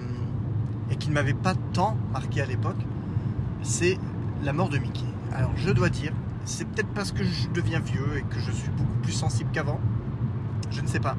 et 0.89 0.95
qui 0.95 1.09
ne 1.09 1.13
m'avait 1.13 1.33
pas 1.33 1.55
tant 1.73 1.97
marqué 2.13 2.41
à 2.41 2.45
l'époque. 2.45 2.79
C'est 3.63 3.97
la 4.43 4.53
mort 4.53 4.69
de 4.69 4.77
Mickey. 4.77 5.05
Alors 5.33 5.51
je 5.57 5.69
dois 5.71 5.89
dire, 5.89 6.13
c'est 6.45 6.65
peut-être 6.65 6.89
parce 6.89 7.11
que 7.11 7.23
je 7.23 7.49
deviens 7.49 7.79
vieux 7.79 8.17
et 8.17 8.21
que 8.21 8.39
je 8.39 8.51
suis 8.51 8.69
beaucoup 8.69 8.99
plus 9.01 9.11
sensible 9.11 9.49
qu'avant. 9.51 9.79
Je 10.71 10.81
ne 10.81 10.87
sais 10.87 10.99
pas. 10.99 11.17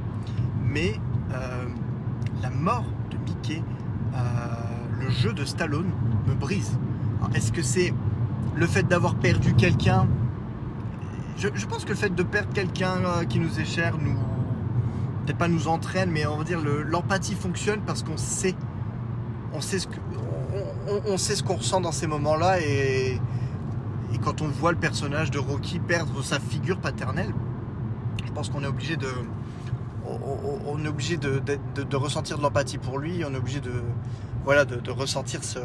Mais 0.63 0.95
euh, 1.33 1.67
la 2.43 2.51
mort 2.51 2.85
de 3.11 3.17
Mickey, 3.19 3.63
le 5.01 5.11
jeu 5.11 5.33
de 5.33 5.45
Stallone 5.45 5.91
me 6.27 6.35
brise. 6.35 6.79
Est-ce 7.35 7.53
que 7.53 7.63
c'est 7.63 7.93
le 8.57 8.67
fait 8.67 8.83
d'avoir 8.83 9.15
perdu 9.15 9.55
quelqu'un? 9.55 10.07
Je, 11.37 11.67
pense 11.67 11.85
que 11.85 11.91
le 11.91 11.97
fait 11.97 12.15
de 12.15 12.23
perdre 12.23 12.53
quelqu'un 12.53 12.97
euh, 13.05 13.25
qui 13.25 13.39
nous 13.39 13.61
est 13.61 13.65
cher 13.65 13.97
nous 13.97 14.17
peut-être 15.25 15.39
pas 15.39 15.47
nous 15.47 15.69
entraîne, 15.69 16.11
mais 16.11 16.27
on 16.27 16.39
va 16.39 16.45
dire 16.45 16.59
l'empathie 16.61 17.35
fonctionne 17.35 17.81
parce 17.87 18.03
qu'on 18.03 18.17
sait, 18.17 18.55
on 19.53 19.61
sait 19.61 19.79
ce 19.79 21.43
qu'on 21.43 21.57
ressent 21.57 21.81
dans 21.81 21.93
ces 21.93 22.07
moments-là 22.07 22.61
et 22.61 23.21
et 24.13 24.19
quand 24.19 24.41
on 24.41 24.49
voit 24.49 24.73
le 24.73 24.79
personnage 24.79 25.31
de 25.31 25.39
Rocky 25.39 25.79
perdre 25.81 26.23
sa 26.23 26.41
figure 26.41 26.79
paternelle, 26.79 27.33
je 28.25 28.33
pense 28.33 28.49
qu'on 28.49 28.63
est 28.63 28.69
obligé 28.69 28.97
de, 28.97 29.09
on, 30.07 30.83
est 30.85 30.89
obligé 30.89 31.17
de, 31.17 31.97
ressentir 31.97 32.39
de 32.39 32.43
l'empathie 32.43 32.79
pour 32.79 32.99
lui. 32.99 33.23
On 33.25 33.35
est 33.35 33.39
obligé 33.39 33.61
de, 33.61 33.83
voilà, 34.49 34.65
de, 34.65 34.91
ressentir 34.91 35.45
ce, 35.45 35.59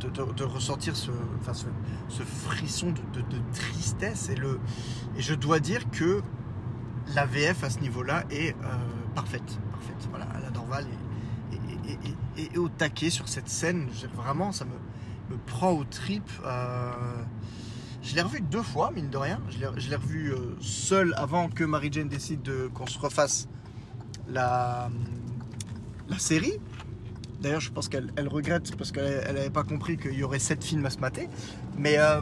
de, 0.00 0.44
ressentir 0.44 0.96
ce, 0.96 1.10
enfin 1.38 1.52
ce, 1.52 2.22
frisson 2.22 2.94
de, 3.12 3.22
tristesse. 3.52 4.30
Et, 4.30 4.36
je 5.20 5.34
dois 5.34 5.60
dire 5.60 5.90
que 5.90 6.22
la 7.14 7.26
VF 7.26 7.64
à 7.64 7.68
ce 7.68 7.80
niveau-là 7.80 8.24
est 8.30 8.52
euh, 8.52 8.76
parfaite, 9.14 9.58
parfaite. 9.72 10.08
Voilà, 10.08 10.26
la 10.42 10.48
Dorval 10.48 10.86
est, 12.38 12.56
au 12.56 12.70
taquet 12.70 13.10
sur 13.10 13.28
cette 13.28 13.50
scène. 13.50 13.88
Vraiment, 14.14 14.50
ça 14.50 14.64
me, 14.64 15.36
prend 15.44 15.72
au 15.72 15.84
trip. 15.84 16.24
Euh, 16.46 16.92
je 18.00 18.14
l'ai 18.14 18.22
revu 18.22 18.40
deux 18.40 18.62
fois, 18.62 18.90
mine 18.90 19.10
de 19.10 19.18
rien. 19.18 19.38
Je 19.50 19.90
l'ai 19.90 19.96
revu 19.96 20.32
euh, 20.32 20.56
seul 20.62 21.12
avant 21.18 21.50
que 21.50 21.62
Mary 21.62 21.90
Jane 21.92 22.08
décide 22.08 22.70
qu'on 22.72 22.86
se 22.86 22.98
refasse 22.98 23.48
la 24.30 24.88
série. 26.16 26.58
D'ailleurs, 27.46 27.60
je 27.60 27.70
pense 27.70 27.88
qu'elle 27.88 28.10
regrette 28.26 28.74
parce 28.76 28.90
qu'elle 28.90 29.32
n'avait 29.32 29.50
pas 29.50 29.62
compris 29.62 29.96
qu'il 29.96 30.14
y 30.14 30.24
aurait 30.24 30.40
sept 30.40 30.64
films 30.64 30.84
à 30.84 30.90
se 30.90 30.98
mater. 30.98 31.28
Mais 31.78 31.94
euh, 31.96 32.20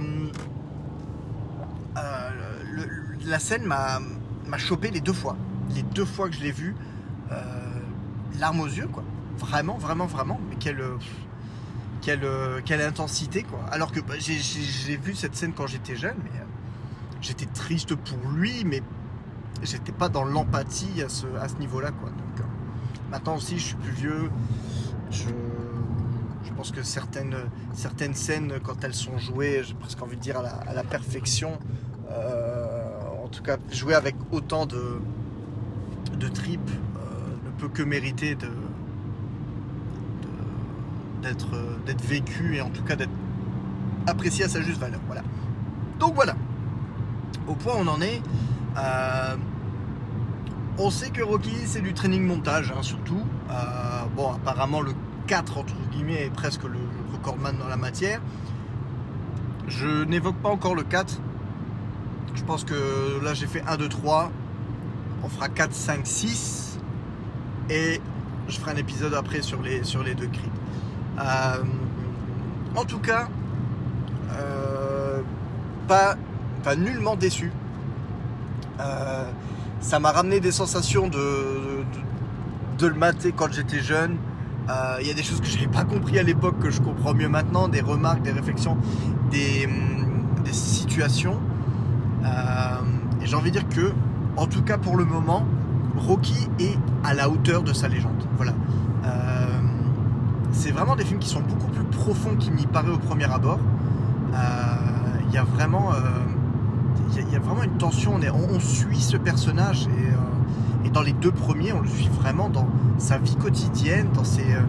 la 3.25 3.39
scène 3.39 3.65
m'a 3.65 4.59
chopé 4.59 4.91
les 4.91 5.01
deux 5.01 5.15
fois. 5.15 5.39
Les 5.75 5.83
deux 5.83 6.05
fois 6.05 6.29
que 6.29 6.35
je 6.35 6.43
l'ai 6.43 6.53
vu, 6.53 6.77
larmes 8.39 8.61
aux 8.61 8.67
yeux, 8.67 8.87
quoi. 8.87 9.03
Vraiment, 9.39 9.79
vraiment, 9.79 10.05
vraiment. 10.05 10.39
Mais 10.51 10.57
quelle, 10.61 10.83
euh, 10.83 12.61
quelle, 12.67 12.83
intensité 12.83 13.45
quoi. 13.45 13.61
Alors 13.73 13.93
que 13.93 14.01
bah, 14.01 14.17
j'ai 14.19 14.97
vu 14.99 15.15
cette 15.15 15.37
scène 15.37 15.55
quand 15.55 15.67
j'étais 15.67 15.97
jeune, 15.97 16.17
mais 16.23 16.39
euh, 16.39 16.45
j'étais 17.23 17.47
triste 17.47 17.95
pour 17.95 18.31
lui, 18.31 18.65
mais 18.67 18.83
j'étais 19.63 19.93
pas 19.93 20.11
dans 20.11 20.25
l'empathie 20.25 21.01
à 21.03 21.09
ce, 21.09 21.27
à 21.41 21.49
ce 21.49 21.55
niveau-là 21.55 21.93
quoi. 21.93 22.11
Donc 22.11 22.41
euh, 22.41 22.43
maintenant 23.11 23.37
aussi 23.37 23.59
je 23.59 23.65
suis 23.65 23.77
plus 23.77 23.93
vieux, 23.93 24.31
Je, 25.15 26.53
pense 26.57 26.71
que 26.71 26.83
certaines, 26.83 27.37
certaines 27.75 28.15
scènes, 28.15 28.55
quand 28.63 28.85
elles 28.85 28.95
sont 28.95 29.19
jouées, 29.19 29.63
j'ai 29.65 29.75
presque 29.75 30.01
envie 30.03 30.17
de 30.17 30.21
dire 30.21 30.39
à 30.39 30.73
la, 30.73 30.85
perfection, 30.85 31.59
euh, 32.11 33.01
en 33.23 33.29
tout 33.29 33.43
cas 33.43 33.57
jouer 33.71 33.95
avec 33.95 34.15
autant 34.31 34.67
de, 34.67 35.01
de 36.17 36.29
tripes 36.29 36.71
euh, 36.71 37.01
ne 37.45 37.51
peut 37.59 37.69
que 37.69 37.83
mériter 37.83 38.37
d'être, 41.23 41.57
d'être 41.87 42.05
vécu 42.05 42.57
et 42.57 42.61
en 42.61 42.71
tout 42.71 42.85
cas 42.85 42.97
d'être 42.97 43.11
apprécié 44.07 44.45
à 44.45 44.49
sa 44.49 44.61
juste 44.61 44.79
valeur. 44.79 45.01
Voilà. 45.07 45.23
Donc 45.99 46.15
voilà. 46.15 46.37
Au 47.49 47.55
point 47.55 47.75
où 47.75 47.79
on 47.81 47.89
en 47.89 48.01
est, 48.01 48.23
euh, 48.77 49.37
on 50.79 50.91
sait 50.91 51.11
que 51.11 51.23
Rocky 51.23 51.55
c'est 51.67 51.81
du 51.81 51.95
training 51.95 52.25
montage 52.25 52.73
hein, 52.77 52.83
surtout. 52.83 53.23
Euh, 53.51 54.05
bon 54.17 54.33
apparemment 54.33 54.81
le 54.81 54.93
4 55.27 55.59
entre 55.59 55.75
guillemets 55.93 56.25
est 56.25 56.31
presque 56.31 56.65
le, 56.65 56.79
recordman 57.13 57.57
dans 57.57 57.69
la 57.69 57.77
matière. 57.77 58.21
Je 59.69 60.05
n'évoque 60.05 60.37
pas 60.37 60.51
encore 60.51 60.75
le 60.75 60.83
4. 60.83 61.21
Je 62.35 62.43
pense 62.43 62.65
que 62.65 63.23
là 63.23 63.35
j'ai 63.35 63.47
fait 63.47 63.63
1, 63.67 63.77
2, 63.77 63.89
3. 63.89 64.31
On 65.23 65.29
fera 65.29 65.49
4, 65.49 65.73
5, 65.73 66.07
6. 66.07 66.79
Et 67.71 68.01
je 68.49 68.59
ferai 68.59 68.73
un 68.73 68.77
épisode 68.77 69.15
après 69.15 69.41
sur 69.41 69.63
les, 69.63 69.81
deux 70.15 70.27
cris. 70.27 70.51
Euh, 71.19 71.63
en 72.77 72.85
tout 72.85 72.99
cas, 72.99 73.29
euh, 74.37 75.23
nullement 76.77 77.17
déçu. 77.17 77.53
Ça 79.85 80.01
m'a 80.01 80.13
ramené 80.13 80.41
des 80.41 80.51
sensations 80.51 81.09
de, 81.09 81.85
de, 82.79 82.87
le 82.87 82.95
mater 82.95 83.33
quand 83.33 83.53
j'étais 83.53 83.81
jeune. 83.81 84.17
Euh, 84.71 84.97
Il 85.03 85.07
y 85.07 85.11
a 85.11 85.15
des 85.15 85.23
choses 85.23 85.43
que 85.43 85.47
je 85.47 85.57
n'avais 85.57 85.67
pas 85.71 85.85
compris 85.85 86.19
à 86.19 86.23
l'époque 86.23 86.59
que 86.59 86.71
je 86.71 86.81
comprends 86.81 87.13
mieux 87.13 87.29
maintenant, 87.29 87.69
des 87.69 87.83
remarques, 87.83 88.23
des 88.23 88.33
réflexions, 88.33 88.79
des, 89.31 89.67
hum, 89.67 90.43
des 90.43 90.55
situations. 90.55 91.39
Euh, 92.25 93.21
et 93.23 93.27
j'ai 93.27 93.37
envie 93.37 93.51
de 93.51 93.59
dire 93.59 93.69
que, 93.69 93.93
en 94.39 94.47
tout 94.47 94.63
cas 94.63 94.79
pour 94.79 94.97
le 94.97 95.05
moment, 95.05 95.45
Rocky 95.99 96.49
est 96.59 96.79
à 97.05 97.13
la 97.13 97.29
hauteur 97.29 97.63
de 97.63 97.75
sa 97.75 97.89
légende. 97.89 98.25
Voilà. 98.39 98.55
Euh, 99.05 99.59
c'est 100.53 100.71
vraiment 100.71 100.97
des 100.97 101.05
films 101.05 101.21
qui 101.21 101.29
sont 101.29 101.43
beaucoup 101.43 101.71
plus 101.71 101.85
profonds 101.85 102.37
qu'il 102.37 102.55
n'y 102.55 102.67
paraît 102.67 102.91
au 102.91 102.99
premier 102.99 103.31
abord. 103.31 103.59
Il 105.29 105.35
y 105.35 105.39
a 105.39 105.45
vraiment, 105.45 105.91
il 107.17 107.33
y 107.33 107.37
a- 107.37 107.41
vraiment 107.41 107.63
une 107.63 107.77
tension. 107.79 108.15
On, 108.15 108.61
suit 108.61 109.01
ce 109.01 109.17
personnage 109.17 109.87
et, 109.87 109.91
euh, 110.13 110.87
et 110.87 110.91
dans 110.91 111.03
les 111.03 111.13
deux 111.13 111.31
premiers, 111.33 111.73
on 111.73 111.81
le 111.81 111.89
suit 111.89 112.09
vraiment 112.09 112.49
dans 112.49 112.67
sa 112.99 113.19
vie 113.19 113.37
quotidienne, 113.37 114.09
dans 114.15 114.25
ses, 114.25 114.43
euh, 114.55 114.61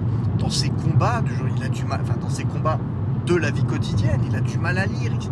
combats. 0.83 1.21
Du 1.21 1.31
il 1.57 1.63
a 1.63 1.69
du 1.69 1.85
mal, 1.85 2.01
enfin 2.03 2.15
dans 2.19 2.29
ses 2.29 2.43
combats 2.43 2.79
de 3.25 3.35
la 3.35 3.51
vie 3.51 3.63
quotidienne, 3.63 4.21
il 4.27 4.35
a 4.35 4.41
du 4.41 4.57
mal 4.57 4.77
à 4.77 4.85
lire. 4.85 5.11
Il, 5.13 5.29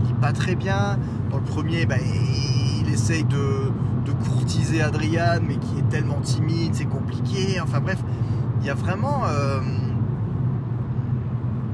il 0.00 0.06
lit 0.08 0.14
pas 0.20 0.32
très 0.32 0.54
bien. 0.54 0.98
Dans 1.30 1.38
le 1.38 1.42
premier, 1.44 1.86
bah, 1.86 1.96
il 2.00 2.88
essaye 2.92 3.24
de, 3.24 3.72
courtiser 4.12 4.82
Adriane, 4.82 5.42
mais 5.48 5.56
qui 5.56 5.78
est 5.78 5.88
tellement 5.88 6.20
timide, 6.20 6.74
c'est 6.74 6.84
compliqué. 6.84 7.60
Enfin 7.62 7.80
bref, 7.80 8.02
il 8.60 8.66
y 8.66 8.70
a 8.70 8.74
vraiment. 8.74 9.22
euh, 9.26 9.60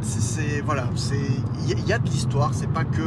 c'est- 0.00 0.62
voilà, 0.64 0.84
c'est 0.94 1.16
il 1.68 1.86
y, 1.86 1.92
a- 1.92 1.98
de 1.98 2.06
l'histoire. 2.08 2.50
C'est 2.54 2.70
pas 2.70 2.84
que 2.84 3.00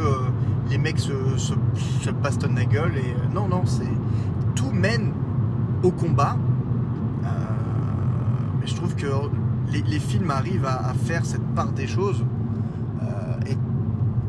les 0.72 0.78
mecs 0.78 0.98
se, 0.98 1.12
se, 1.36 2.10
bastonnent 2.10 2.54
la 2.54 2.64
gueule 2.64 2.96
et 2.96 3.10
euh, 3.10 3.34
non 3.34 3.46
non, 3.46 3.66
c'est 3.66 3.92
tout 4.54 4.70
mène 4.70 5.12
au 5.82 5.90
combat. 5.90 6.38
Euh, 7.24 7.28
mais 8.58 8.66
je 8.66 8.74
trouve 8.74 8.94
que 8.94 9.06
les, 9.70 9.98
films 9.98 10.30
arrivent 10.30 10.64
à, 10.64 10.94
faire 10.94 11.26
cette 11.26 11.46
part 11.54 11.72
des 11.72 11.86
choses. 11.86 12.24
Euh, 13.02 13.50
et 13.50 13.56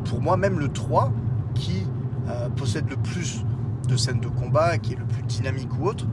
pour 0.04 0.22
moi, 0.22 0.36
même 0.36 0.60
le 0.60 0.68
3, 0.68 1.12
qui 1.56 1.88
possède 2.56 2.90
le 2.90 2.96
plus 2.96 3.44
de 3.88 3.98
scènes 3.98 4.20
de 4.20 4.28
combat, 4.28 4.78
qui 4.78 4.94
est 4.94 4.98
le 4.98 5.06
plus 5.06 5.24
dynamique 5.24 5.70
ou 5.80 5.88
autre, 5.88 6.06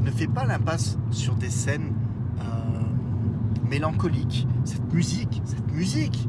ne 0.00 0.10
fait 0.10 0.28
pas 0.28 0.44
l'impasse 0.44 0.98
sur 1.10 1.34
des 1.34 1.50
scènes 1.50 1.92
mélancoliques. 3.68 4.46
Cette 4.64 4.92
musique, 4.92 5.42
cette 5.44 5.72
musique, 5.72 6.28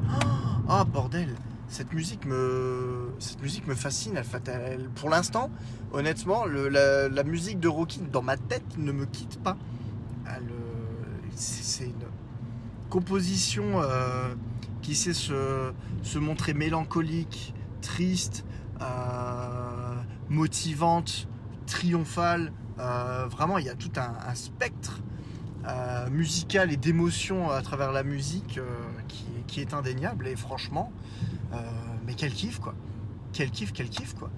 ah 0.67 0.84
bordel, 0.84 1.30
cette 1.73 1.91
musique 1.91 2.25
me, 2.25 3.15
cette 3.17 3.41
musique 3.41 3.65
me 3.65 3.73
fascine. 3.73 4.21
Elle, 4.45 4.89
pour 4.89 5.09
l'instant, 5.09 5.49
honnêtement, 5.91 6.45
la, 6.45 7.23
musique 7.23 7.59
de 7.59 7.67
Rocky 7.67 7.99
dans 8.12 8.21
ma 8.21 8.38
tête 8.38 8.77
ne 8.77 8.91
me 8.91 9.05
quitte 9.05 9.41
pas. 9.41 9.57
Euh, 10.27 10.39
c'est 11.36 11.86
une 11.86 12.05
composition 12.91 13.81
euh, 13.81 14.36
qui 14.83 14.93
sait 14.93 15.13
se, 15.13 15.73
montrer 16.19 16.53
mélancolique, 16.53 17.55
triste, 17.81 18.45
euh, 18.79 19.95
motivante, 20.29 21.27
triomphale. 21.65 22.53
Vraiment, 22.77 23.57
il 23.57 23.65
y 23.65 23.69
a 23.69 23.75
tout 23.75 23.91
un, 23.97 24.36
spectre 24.36 25.01
musical 26.12 26.71
et 26.71 26.77
d'émotion 26.77 27.49
à 27.49 27.63
travers 27.63 27.91
la 27.91 28.03
musique 28.03 28.59
qui, 29.47 29.59
est 29.59 29.73
indéniable. 29.73 30.27
Et 30.27 30.36
franchement, 30.36 30.91
mais 32.05 32.13
quel 32.15 32.33
kiff 32.33 32.59
quoi. 32.59 32.75
Quel 33.31 33.51
kiff, 33.51 33.73
quel 33.73 33.89
kiff 33.89 34.13
quoi. 34.13 34.29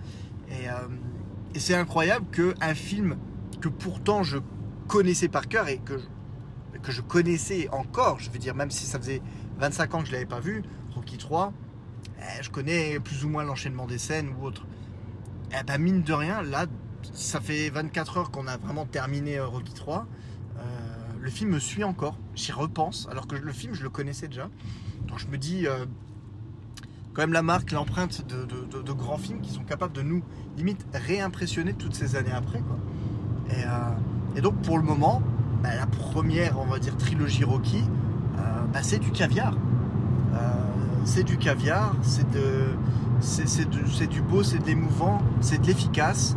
Et, 0.49 0.69
euh, 0.69 0.88
c'est 1.58 1.75
incroyable 1.75 2.25
qu'un 2.32 2.75
film 2.75 3.17
que 3.62 3.69
pourtant 3.69 4.23
je 4.23 4.38
connaissais 4.88 5.28
par 5.28 5.47
cœur 5.47 5.67
et 5.67 5.78
que 5.78 5.97
je, 5.97 6.80
que 6.80 6.91
je 6.91 7.01
connaissais 7.01 7.69
encore, 7.71 8.19
je 8.19 8.30
veux 8.30 8.39
dire, 8.39 8.56
même 8.56 8.71
si 8.71 8.86
ça 8.86 8.99
faisait 8.99 9.21
25 9.60 9.95
ans 9.95 9.99
que 9.99 10.06
je 10.06 10.12
ne 10.12 10.15
l'avais 10.15 10.25
pas 10.25 10.41
vu, 10.41 10.63
Rocky 10.93 11.17
3, 11.17 11.54
eh, 12.19 12.43
je 12.43 12.49
connais 12.49 12.99
plus 12.99 13.23
ou 13.25 13.30
moins 13.30 13.43
l'enchaînement 13.43 13.86
des 13.86 13.97
scènes 13.97 14.34
ou 14.38 14.45
autre. 14.45 14.65
Eh 15.58 15.63
ben, 15.63 15.78
mine 15.78 16.04
de 16.04 16.13
rien, 16.13 16.41
là, 16.41 16.65
ça 17.13 17.39
fait 17.39 17.69
24 17.69 18.17
heures 18.17 18.32
qu'on 18.32 18.47
a 18.47 18.58
vraiment 18.58 18.86
terminé 18.86 19.38
euh, 19.38 19.47
Rocky 19.47 19.73
3. 19.73 20.06
Euh, 20.58 20.62
le 21.19 21.30
film 21.30 21.51
me 21.51 21.60
suit 21.60 21.84
encore. 21.84 22.17
J'y 22.36 22.51
repense, 22.51 23.08
alors 23.10 23.28
que 23.28 23.36
le 23.36 23.54
film, 23.54 23.73
je 23.73 23.84
le 23.84 23.89
connaissais 23.89 24.28
déjà. 24.28 24.49
Donc 25.08 25.19
je 25.19 25.28
me 25.28 25.38
dis, 25.38 25.67
euh, 25.67 25.86
quand 27.15 27.21
même 27.21 27.34
la 27.34 27.41
marque, 27.41 27.71
l'empreinte 27.71 28.25
de, 28.28 28.91
grands 28.91 29.17
films 29.17 29.39
qui 29.39 29.51
sont 29.51 29.63
capables 29.63 29.93
de 29.93 30.01
nous, 30.01 30.21
limite, 30.58 30.86
réimpressionner 30.93 31.73
toutes 31.73 31.95
ces 31.95 32.15
années 32.17 32.34
après. 32.36 32.60
Quoi. 32.60 32.78
Et, 33.49 33.63
euh, 33.63 34.41
donc 34.41 34.56
pour 34.62 34.78
le 34.78 34.84
moment, 34.84 35.21
bah, 35.63 35.69
la 35.75 35.86
première, 35.88 36.60
on 36.60 36.65
va 36.65 36.78
dire, 36.78 36.97
trilogie 36.97 37.45
Rocky, 37.45 37.84
euh, 38.38 38.41
bah, 38.73 38.80
c'est 38.84 38.99
du 38.99 39.12
caviar. 39.12 39.56
Euh, 40.34 40.38
c'est 41.06 41.23
du 41.23 41.38
caviar, 41.38 41.95
c'est 42.01 42.30
de, 42.32 42.75
c'est, 43.21 44.10
du 44.10 44.21
beau, 44.21 44.43
c'est 44.43 44.60
de 44.60 44.65
l'émouvant, 44.65 45.19
c'est 45.39 45.62
de 45.62 45.67
l'efficace. 45.67 46.36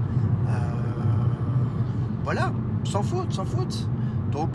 Voilà, 2.22 2.52
sans 2.84 3.02
faute, 3.02 3.32
sans 3.32 3.46
faute. 3.46 3.88
Donc, 4.32 4.50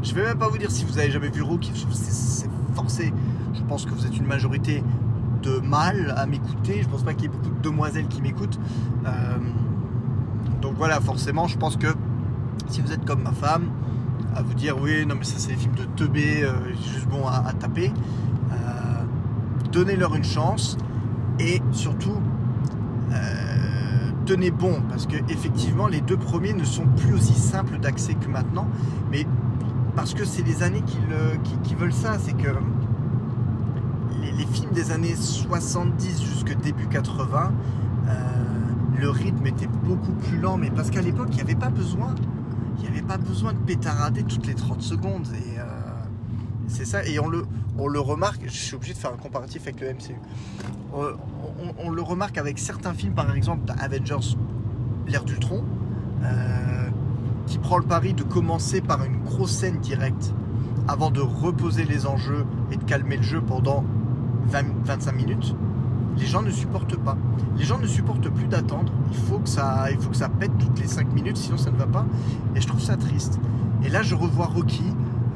je 0.00 0.14
vais 0.14 0.22
même 0.22 0.38
pas 0.38 0.46
vous 0.46 0.58
dire 0.58 0.70
si 0.70 0.84
vous 0.84 0.96
avez 0.96 1.10
jamais 1.10 1.28
vu 1.28 1.42
Rocky, 1.42 1.72
c'est 1.90 2.48
forcé. 2.76 3.12
Je 3.56 3.62
pense 3.64 3.84
que 3.84 3.90
vous 3.90 4.06
êtes 4.06 4.16
une 4.16 4.26
majorité 4.26 4.82
de 5.42 5.58
mâles 5.60 6.14
à 6.16 6.26
m'écouter. 6.26 6.80
Je 6.82 6.88
pense 6.88 7.02
pas 7.02 7.14
qu'il 7.14 7.24
y 7.24 7.26
ait 7.26 7.30
beaucoup 7.36 7.50
de 7.54 7.60
demoiselles 7.62 8.08
qui 8.08 8.22
m'écoutent. 8.22 8.58
Euh, 9.06 9.10
donc 10.60 10.74
voilà, 10.76 11.00
forcément, 11.00 11.46
je 11.46 11.56
pense 11.58 11.76
que 11.76 11.88
si 12.68 12.80
vous 12.80 12.92
êtes 12.92 13.04
comme 13.04 13.22
ma 13.22 13.32
femme, 13.32 13.64
à 14.34 14.42
vous 14.42 14.54
dire 14.54 14.76
oui, 14.80 15.06
non 15.06 15.14
mais 15.18 15.24
ça 15.24 15.34
c'est 15.38 15.50
des 15.50 15.56
films 15.56 15.74
de 15.74 15.84
teubé, 15.96 16.42
euh, 16.42 16.52
juste 16.74 17.06
bon 17.08 17.26
à, 17.26 17.52
taper, 17.52 17.92
euh, 18.52 18.54
donnez-leur 19.72 20.14
une 20.14 20.24
chance 20.24 20.76
et 21.38 21.62
surtout 21.72 22.18
euh, 23.12 24.10
tenez 24.26 24.50
bon 24.50 24.82
parce 24.88 25.06
que 25.06 25.16
effectivement 25.30 25.86
les 25.86 26.00
deux 26.00 26.16
premiers 26.16 26.52
ne 26.52 26.64
sont 26.64 26.86
plus 26.96 27.14
aussi 27.14 27.34
simples 27.34 27.78
d'accès 27.78 28.14
que 28.14 28.28
maintenant, 28.28 28.66
mais 29.10 29.26
parce 29.94 30.12
que 30.12 30.24
c'est 30.24 30.42
les 30.42 30.62
années 30.62 30.82
qui- 30.82 30.98
qui 31.62 31.74
veulent 31.74 31.92
ça, 31.92 32.18
c'est 32.18 32.36
que 32.36 32.48
les, 34.36 34.46
films 34.46 34.70
des 34.72 34.90
années 34.90 35.14
70 35.16 36.22
jusque 36.22 36.56
début 36.60 36.86
80, 36.86 37.52
euh, 38.08 38.12
le 38.98 39.10
rythme 39.10 39.46
était 39.46 39.66
beaucoup 39.66 40.12
plus 40.12 40.38
lent, 40.38 40.56
mais 40.56 40.70
parce 40.70 40.90
qu'à 40.90 41.02
l'époque, 41.02 41.28
il 41.30 41.36
n'y 41.36 41.40
avait 41.42 41.54
pas 41.54 41.68
besoin. 41.70 42.14
Il 42.82 42.88
avait 42.88 43.02
pas 43.02 43.16
besoin 43.18 43.52
de 43.52 43.58
pétarader 43.58 44.22
toutes 44.22 44.46
les 44.46 44.54
30 44.54 44.82
secondes. 44.82 45.26
Et 45.34 45.58
euh, 45.58 45.62
c'est 46.68 46.84
ça. 46.84 47.04
Et 47.06 47.18
on 47.18 47.28
le, 47.28 47.44
on 47.78 47.88
le 47.88 48.00
remarque, 48.00 48.42
je 48.46 48.50
suis 48.50 48.74
obligé 48.76 48.92
de 48.94 48.98
faire 48.98 49.12
un 49.12 49.16
comparatif 49.18 49.62
avec 49.62 49.80
le 49.80 49.88
MCU. 49.92 50.14
On, 50.94 51.00
on- 51.02 51.86
on 51.86 51.90
le 51.90 52.02
remarque 52.02 52.36
avec 52.38 52.58
certains 52.58 52.92
films, 52.92 53.14
par 53.14 53.34
exemple 53.34 53.72
Avengers, 53.78 54.36
l'ère 55.06 55.24
d'Ultron, 55.24 55.64
euh, 56.22 56.88
qui 57.46 57.58
prend 57.58 57.78
le 57.78 57.84
pari 57.84 58.12
de 58.14 58.22
commencer 58.22 58.80
par 58.80 59.04
une 59.04 59.22
grosse 59.24 59.52
scène 59.52 59.78
directe 59.78 60.34
avant 60.88 61.10
de 61.10 61.20
reposer 61.20 61.84
les 61.84 62.06
enjeux 62.06 62.44
et 62.70 62.76
de 62.76 62.84
calmer 62.84 63.16
le 63.16 63.22
jeu 63.22 63.40
pendant 63.40 63.84
20 64.48 64.64
25 64.84 65.12
minutes, 65.12 65.54
les 66.16 66.26
gens 66.26 66.42
ne 66.42 66.50
supportent 66.50 66.96
pas. 66.96 67.16
Les 67.56 67.64
gens 67.64 67.78
ne 67.78 67.86
supportent 67.86 68.28
plus 68.30 68.46
d'attendre. 68.46 68.92
Il 69.10 69.18
faut 69.18 69.38
que 69.38 69.48
ça, 69.48 69.90
il 69.90 69.98
faut 69.98 70.10
que 70.10 70.16
ça 70.16 70.28
pète 70.28 70.56
toutes 70.58 70.78
les 70.80 70.86
5 70.86 71.12
minutes, 71.12 71.36
sinon 71.36 71.58
ça 71.58 71.70
ne 71.70 71.76
va 71.76 71.86
pas. 71.86 72.06
Et 72.54 72.60
je 72.60 72.66
trouve 72.66 72.80
ça 72.80 72.96
triste. 72.96 73.38
Et 73.84 73.88
là, 73.88 74.02
je 74.02 74.14
revois 74.14 74.46
Rocky. 74.46 74.84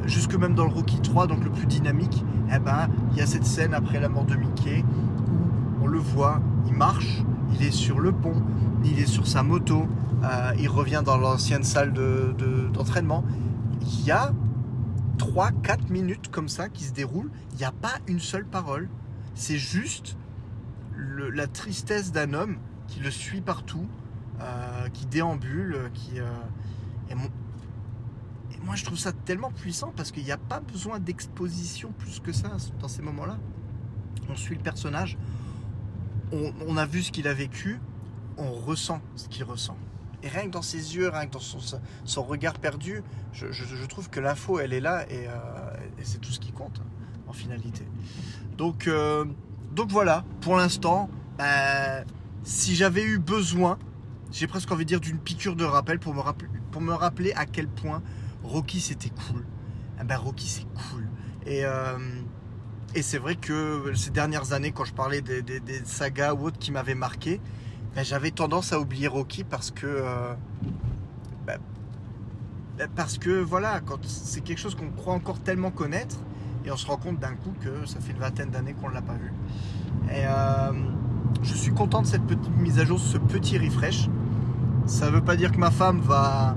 jusque 0.06 0.34
même 0.34 0.54
dans 0.54 0.64
le 0.64 0.72
Rocky 0.72 1.00
3, 1.00 1.26
donc 1.26 1.44
le 1.44 1.50
plus 1.50 1.66
dynamique, 1.66 2.24
eh 2.52 2.58
ben, 2.58 2.88
il 3.12 3.18
y 3.18 3.20
a 3.20 3.26
cette 3.26 3.44
scène 3.44 3.74
après 3.74 4.00
la 4.00 4.08
mort 4.08 4.24
de 4.24 4.34
Mickey 4.34 4.82
où 5.28 5.84
on 5.84 5.86
le 5.86 5.98
voit, 5.98 6.40
il 6.66 6.72
marche, 6.72 7.22
il 7.52 7.62
est 7.64 7.70
sur 7.70 8.00
le 8.00 8.12
pont, 8.12 8.42
il 8.84 8.98
est 8.98 9.06
sur 9.06 9.26
sa 9.26 9.42
moto, 9.42 9.86
euh, 10.24 10.52
il 10.58 10.68
revient 10.68 11.02
dans 11.04 11.18
l'ancienne 11.18 11.62
salle 11.62 11.92
d'entraînement. 12.72 13.22
De, 13.22 13.86
il 13.86 14.04
y 14.06 14.10
a 14.10 14.32
3-4 15.18 15.90
minutes 15.90 16.30
comme 16.30 16.48
ça 16.48 16.68
qui 16.68 16.84
se 16.84 16.92
déroulent, 16.92 17.30
il 17.52 17.58
n'y 17.58 17.64
a 17.64 17.72
pas 17.72 17.98
une 18.06 18.20
seule 18.20 18.46
parole. 18.46 18.88
C'est 19.40 19.56
juste 19.56 20.18
la 21.32 21.46
tristesse 21.46 22.12
d'un 22.12 22.34
homme 22.34 22.58
qui 22.88 23.00
le 23.00 23.10
suit 23.10 23.40
partout, 23.40 23.88
euh, 24.38 24.88
qui 24.90 25.06
déambule, 25.06 25.90
qui... 25.94 26.20
Euh, 26.20 26.26
et, 27.08 27.14
moi 28.62 28.74
je 28.74 28.84
trouve 28.84 28.98
ça 28.98 29.12
tellement 29.12 29.50
puissant 29.50 29.94
parce 29.96 30.12
qu'il 30.12 30.24
n'y 30.24 30.30
a 30.30 30.36
pas 30.36 30.60
besoin 30.60 31.00
d'exposition 31.00 31.90
plus 31.96 32.20
que 32.20 32.32
ça 32.32 32.50
dans 32.80 32.88
ces 32.88 33.00
moments-là. 33.00 33.38
On 34.28 34.36
suit 34.36 34.56
le 34.56 34.62
personnage, 34.62 35.16
on, 36.32 36.76
a 36.76 36.84
vu 36.84 37.02
ce 37.02 37.10
qu'il 37.10 37.26
a 37.26 37.32
vécu, 37.32 37.80
on 38.36 38.52
ressent 38.52 39.00
ce 39.16 39.26
qu'il 39.28 39.44
ressent. 39.44 39.78
Et 40.22 40.28
rien 40.28 40.44
que 40.44 40.50
dans 40.50 40.60
ses 40.60 40.96
yeux, 40.96 41.08
rien 41.08 41.26
que 41.26 41.32
dans 41.32 41.40
son, 42.04 42.22
regard 42.22 42.58
perdu, 42.58 43.02
je, 43.32 43.86
trouve 43.86 44.10
que 44.10 44.20
l'info, 44.20 44.60
elle 44.60 44.74
est 44.74 44.80
là 44.80 45.10
et, 45.10 45.28
euh, 45.28 45.32
et 45.98 46.04
c'est 46.04 46.18
tout 46.18 46.30
ce 46.30 46.40
qui 46.40 46.52
compte 46.52 46.82
en 47.26 47.32
finalité. 47.32 47.86
Donc, 48.60 48.88
euh, 48.88 49.24
donc 49.72 49.90
voilà, 49.90 50.22
pour 50.42 50.54
l'instant, 50.54 51.08
bah, 51.38 52.04
si 52.44 52.74
j'avais 52.74 53.02
eu 53.02 53.18
besoin, 53.18 53.78
j'ai 54.32 54.46
presque 54.46 54.70
envie 54.70 54.84
de 54.84 54.88
dire 54.88 55.00
d'une 55.00 55.16
piqûre 55.16 55.56
de 55.56 55.64
rappel 55.64 55.98
pour 55.98 56.12
me 56.12 56.92
rappeler, 56.92 57.32
à 57.32 57.46
quel 57.46 57.68
point 57.68 58.02
Rocky 58.44 58.80
c'était 58.80 59.08
cool. 59.08 59.46
Eh 59.98 60.04
ben, 60.04 60.18
Rocky 60.18 60.46
c'est 60.46 60.66
cool. 60.74 61.08
Et, 61.46 61.64
euh, 61.64 61.96
et 62.94 63.00
c'est 63.00 63.16
vrai 63.16 63.36
que 63.36 63.94
ces 63.94 64.10
dernières 64.10 64.52
années, 64.52 64.72
quand 64.72 64.84
je 64.84 64.92
parlais 64.92 65.22
des, 65.22 65.62
sagas 65.86 66.34
ou 66.34 66.44
autres 66.44 66.58
qui 66.58 66.70
m'avaient 66.70 66.94
marqué, 66.94 67.40
ben, 67.94 68.04
j'avais 68.04 68.30
tendance 68.30 68.74
à 68.74 68.78
oublier 68.78 69.08
Rocky 69.08 69.42
parce 69.42 69.70
que 69.70 69.86
euh, 69.86 70.34
ben, 71.46 71.58
parce 72.94 73.16
que 73.16 73.40
voilà, 73.40 73.80
quand 73.80 74.04
c'est 74.04 74.42
quelque 74.42 74.60
chose 74.60 74.74
qu'on 74.74 74.90
croit 74.90 75.14
encore 75.14 75.40
tellement 75.40 75.70
connaître 75.70 76.18
et 76.64 76.70
on 76.70 76.76
se 76.76 76.86
rend 76.86 76.96
compte 76.96 77.18
d'un 77.18 77.34
coup 77.34 77.52
que 77.60 77.86
ça 77.86 78.00
fait 78.00 78.12
une 78.12 78.18
vingtaine 78.18 78.50
d'années 78.50 78.74
qu'on 78.74 78.88
ne 78.88 78.94
l'a 78.94 79.02
pas 79.02 79.14
vu. 79.14 79.32
Et 80.10 80.24
euh, 80.26 80.72
je 81.42 81.54
suis 81.54 81.72
content 81.72 82.02
de 82.02 82.06
cette 82.06 82.24
petite 82.24 82.56
mise 82.58 82.78
à 82.78 82.84
jour, 82.84 82.98
ce 82.98 83.18
petit 83.18 83.58
refresh. 83.58 84.08
Ça 84.86 85.06
ne 85.06 85.12
veut 85.12 85.20
pas 85.20 85.36
dire 85.36 85.52
que 85.52 85.58
ma 85.58 85.70
femme 85.70 86.00
va 86.00 86.56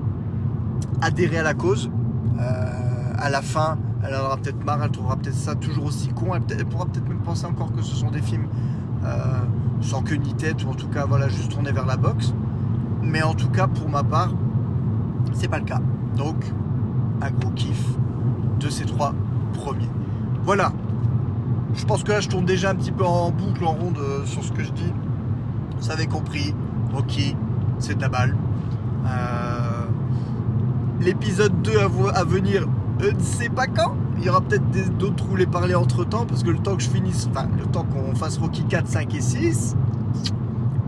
adhérer 1.00 1.38
à 1.38 1.42
la 1.42 1.54
cause. 1.54 1.90
Euh, 2.38 3.12
à 3.16 3.30
la 3.30 3.42
fin, 3.42 3.78
elle 4.02 4.14
aura 4.14 4.36
peut-être 4.36 4.64
marre, 4.64 4.82
elle 4.82 4.90
trouvera 4.90 5.16
peut-être 5.16 5.36
ça 5.36 5.54
toujours 5.54 5.86
aussi 5.86 6.08
con. 6.08 6.34
Elle, 6.34 6.42
elle 6.50 6.66
pourra 6.66 6.86
peut-être 6.86 7.08
même 7.08 7.22
penser 7.22 7.46
encore 7.46 7.72
que 7.72 7.82
ce 7.82 7.94
sont 7.94 8.10
des 8.10 8.22
films 8.22 8.48
euh, 9.04 9.40
sans 9.80 10.02
queue 10.02 10.16
ni 10.16 10.34
tête, 10.34 10.64
ou 10.64 10.70
en 10.70 10.74
tout 10.74 10.88
cas, 10.88 11.06
voilà, 11.06 11.28
juste 11.28 11.50
tourner 11.52 11.72
vers 11.72 11.86
la 11.86 11.96
boxe. 11.96 12.34
Mais 13.02 13.22
en 13.22 13.34
tout 13.34 13.48
cas, 13.50 13.66
pour 13.66 13.88
ma 13.88 14.02
part, 14.02 14.32
c'est 15.32 15.48
pas 15.48 15.58
le 15.58 15.64
cas. 15.64 15.80
Donc, 16.16 16.36
un 17.20 17.30
gros 17.30 17.50
kiff 17.50 17.84
de 18.60 18.68
ces 18.68 18.84
trois 18.84 19.14
premiers. 19.54 19.88
Voilà. 20.44 20.72
Je 21.74 21.84
pense 21.84 22.04
que 22.04 22.12
là, 22.12 22.20
je 22.20 22.28
tourne 22.28 22.44
déjà 22.44 22.70
un 22.70 22.74
petit 22.74 22.92
peu 22.92 23.04
en 23.04 23.30
boucle, 23.30 23.64
en 23.64 23.72
ronde 23.72 23.98
euh, 23.98 24.24
sur 24.26 24.44
ce 24.44 24.52
que 24.52 24.62
je 24.62 24.70
dis. 24.72 24.92
Vous 25.80 25.90
avez 25.90 26.06
compris. 26.06 26.54
Ok, 26.96 27.20
c'est 27.78 28.00
la 28.00 28.08
balle. 28.08 28.36
Euh, 29.06 29.86
L'épisode 31.00 31.60
2 31.62 31.72
à, 31.78 32.18
à 32.18 32.24
venir, 32.24 32.66
je 33.00 33.08
ne 33.08 33.18
sais 33.20 33.48
pas 33.48 33.66
quand. 33.66 33.94
Il 34.18 34.24
y 34.24 34.28
aura 34.30 34.40
peut-être 34.40 34.64
d'autres 34.96 35.24
où 35.30 35.34
les 35.36 35.46
parler 35.46 35.74
entre 35.74 36.04
temps, 36.04 36.24
parce 36.24 36.42
que 36.44 36.50
le 36.50 36.58
temps 36.58 36.76
que 36.76 36.82
je 36.82 36.88
finisse, 36.88 37.28
enfin, 37.30 37.48
le 37.58 37.64
temps 37.66 37.84
qu'on 37.84 38.14
fasse 38.14 38.38
Rocky 38.38 38.64
4, 38.64 38.86
5 38.86 39.14
et 39.14 39.20
6, 39.20 39.76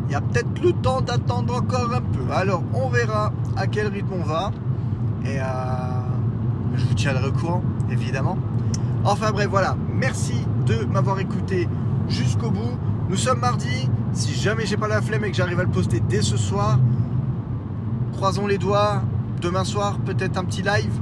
il 0.08 0.12
y 0.12 0.14
a 0.14 0.20
peut-être 0.20 0.62
le 0.62 0.72
temps 0.72 1.00
d'attendre 1.00 1.56
encore 1.56 1.92
un 1.92 2.00
peu. 2.00 2.32
Alors, 2.32 2.62
on 2.72 2.88
verra 2.88 3.32
à 3.56 3.66
quel 3.66 3.88
rythme 3.88 4.12
on 4.20 4.24
va. 4.24 4.52
Et 5.24 5.40
euh, 5.40 5.44
je 6.76 6.84
vous 6.86 6.94
tiendrai 6.94 7.26
au 7.26 7.32
courant, 7.32 7.62
évidemment. 7.90 8.38
Enfin 9.04 9.30
bref, 9.32 9.48
voilà. 9.48 9.76
Merci 9.92 10.34
de 10.66 10.84
m'avoir 10.84 11.18
écouté 11.20 11.68
jusqu'au 12.08 12.50
bout. 12.50 12.76
Nous 13.08 13.16
sommes 13.16 13.40
mardi. 13.40 13.88
Si 14.12 14.34
jamais 14.34 14.66
j'ai 14.66 14.76
pas 14.76 14.88
la 14.88 15.00
flemme 15.00 15.24
et 15.24 15.30
que 15.30 15.36
j'arrive 15.36 15.60
à 15.60 15.64
le 15.64 15.70
poster 15.70 16.00
dès 16.00 16.22
ce 16.22 16.36
soir, 16.36 16.78
croisons 18.12 18.46
les 18.46 18.58
doigts. 18.58 19.02
Demain 19.40 19.64
soir, 19.64 19.98
peut-être 19.98 20.38
un 20.38 20.44
petit 20.44 20.62
live. 20.62 21.00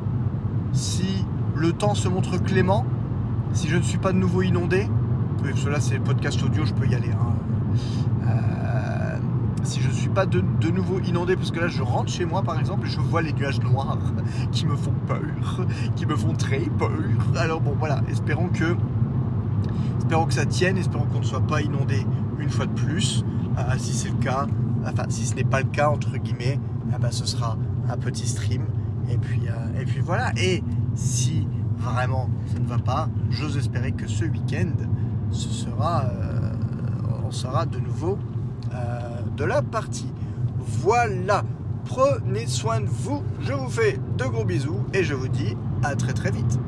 Si 0.72 1.24
le 1.54 1.72
temps 1.72 1.94
se 1.94 2.08
montre 2.08 2.36
clément, 2.36 2.84
si 3.52 3.68
je 3.68 3.76
ne 3.76 3.82
suis 3.82 3.98
pas 3.98 4.12
de 4.12 4.18
nouveau 4.18 4.42
inondé, 4.42 4.88
oui, 5.44 5.52
là 5.70 5.78
c'est 5.78 5.98
podcast 5.98 6.42
audio, 6.42 6.64
je 6.64 6.72
peux 6.72 6.86
y 6.86 6.94
aller. 6.94 7.10
Hein. 7.10 8.26
Euh, 8.26 8.53
si 9.64 9.80
je 9.80 9.88
ne 9.88 9.92
suis 9.92 10.08
pas 10.08 10.26
de, 10.26 10.42
nouveau 10.70 11.00
inondé, 11.00 11.36
parce 11.36 11.50
que 11.50 11.60
là 11.60 11.68
je 11.68 11.82
rentre 11.82 12.10
chez 12.10 12.24
moi 12.24 12.42
par 12.42 12.58
exemple 12.58 12.86
et 12.86 12.90
je 12.90 13.00
vois 13.00 13.22
les 13.22 13.32
nuages 13.32 13.60
noirs 13.60 13.98
qui 14.52 14.66
me 14.66 14.76
font 14.76 14.94
peur, 15.06 15.66
qui 15.96 16.06
me 16.06 16.16
font 16.16 16.34
très 16.34 16.60
peur. 16.60 16.90
Alors 17.36 17.60
bon 17.60 17.74
voilà, 17.78 18.02
espérons 18.08 18.48
que, 18.48 18.76
espérons 19.98 20.26
que 20.26 20.34
ça 20.34 20.46
tienne, 20.46 20.76
espérons 20.76 21.06
qu'on 21.06 21.20
ne 21.20 21.24
soit 21.24 21.46
pas 21.46 21.62
inondé 21.62 22.06
une 22.38 22.50
fois 22.50 22.66
de 22.66 22.72
plus. 22.72 23.24
Euh, 23.58 23.62
si 23.78 23.92
c'est 23.92 24.10
le 24.10 24.16
cas, 24.16 24.46
enfin 24.86 25.04
si 25.08 25.24
ce 25.26 25.34
n'est 25.34 25.44
pas 25.44 25.60
le 25.60 25.68
cas 25.68 25.88
entre 25.88 26.16
guillemets, 26.16 26.58
eh 26.94 27.00
ben, 27.00 27.10
ce 27.10 27.26
sera 27.26 27.56
un 27.88 27.96
petit 27.96 28.26
stream. 28.26 28.64
Et 29.10 29.18
puis, 29.18 29.42
euh, 29.48 29.80
et 29.80 29.84
puis 29.84 30.00
voilà. 30.00 30.32
Et 30.36 30.62
si 30.94 31.46
vraiment 31.78 32.28
ça 32.52 32.58
ne 32.58 32.66
va 32.66 32.78
pas, 32.78 33.08
j'ose 33.30 33.56
espérer 33.56 33.92
que 33.92 34.06
ce 34.08 34.24
week-end, 34.24 34.72
ce 35.30 35.48
sera, 35.48 36.04
euh, 36.04 36.52
on 37.26 37.30
sera 37.30 37.66
de 37.66 37.78
nouveau 37.78 38.18
de 39.36 39.44
la 39.44 39.62
partie. 39.62 40.12
Voilà. 40.58 41.44
Prenez 41.84 42.46
soin 42.46 42.80
de 42.80 42.86
vous. 42.86 43.22
Je 43.40 43.52
vous 43.52 43.68
fais 43.68 43.98
de 44.16 44.24
gros 44.24 44.44
bisous 44.44 44.84
et 44.92 45.04
je 45.04 45.14
vous 45.14 45.28
dis 45.28 45.56
à 45.82 45.94
très 45.94 46.12
très 46.12 46.30
vite. 46.30 46.58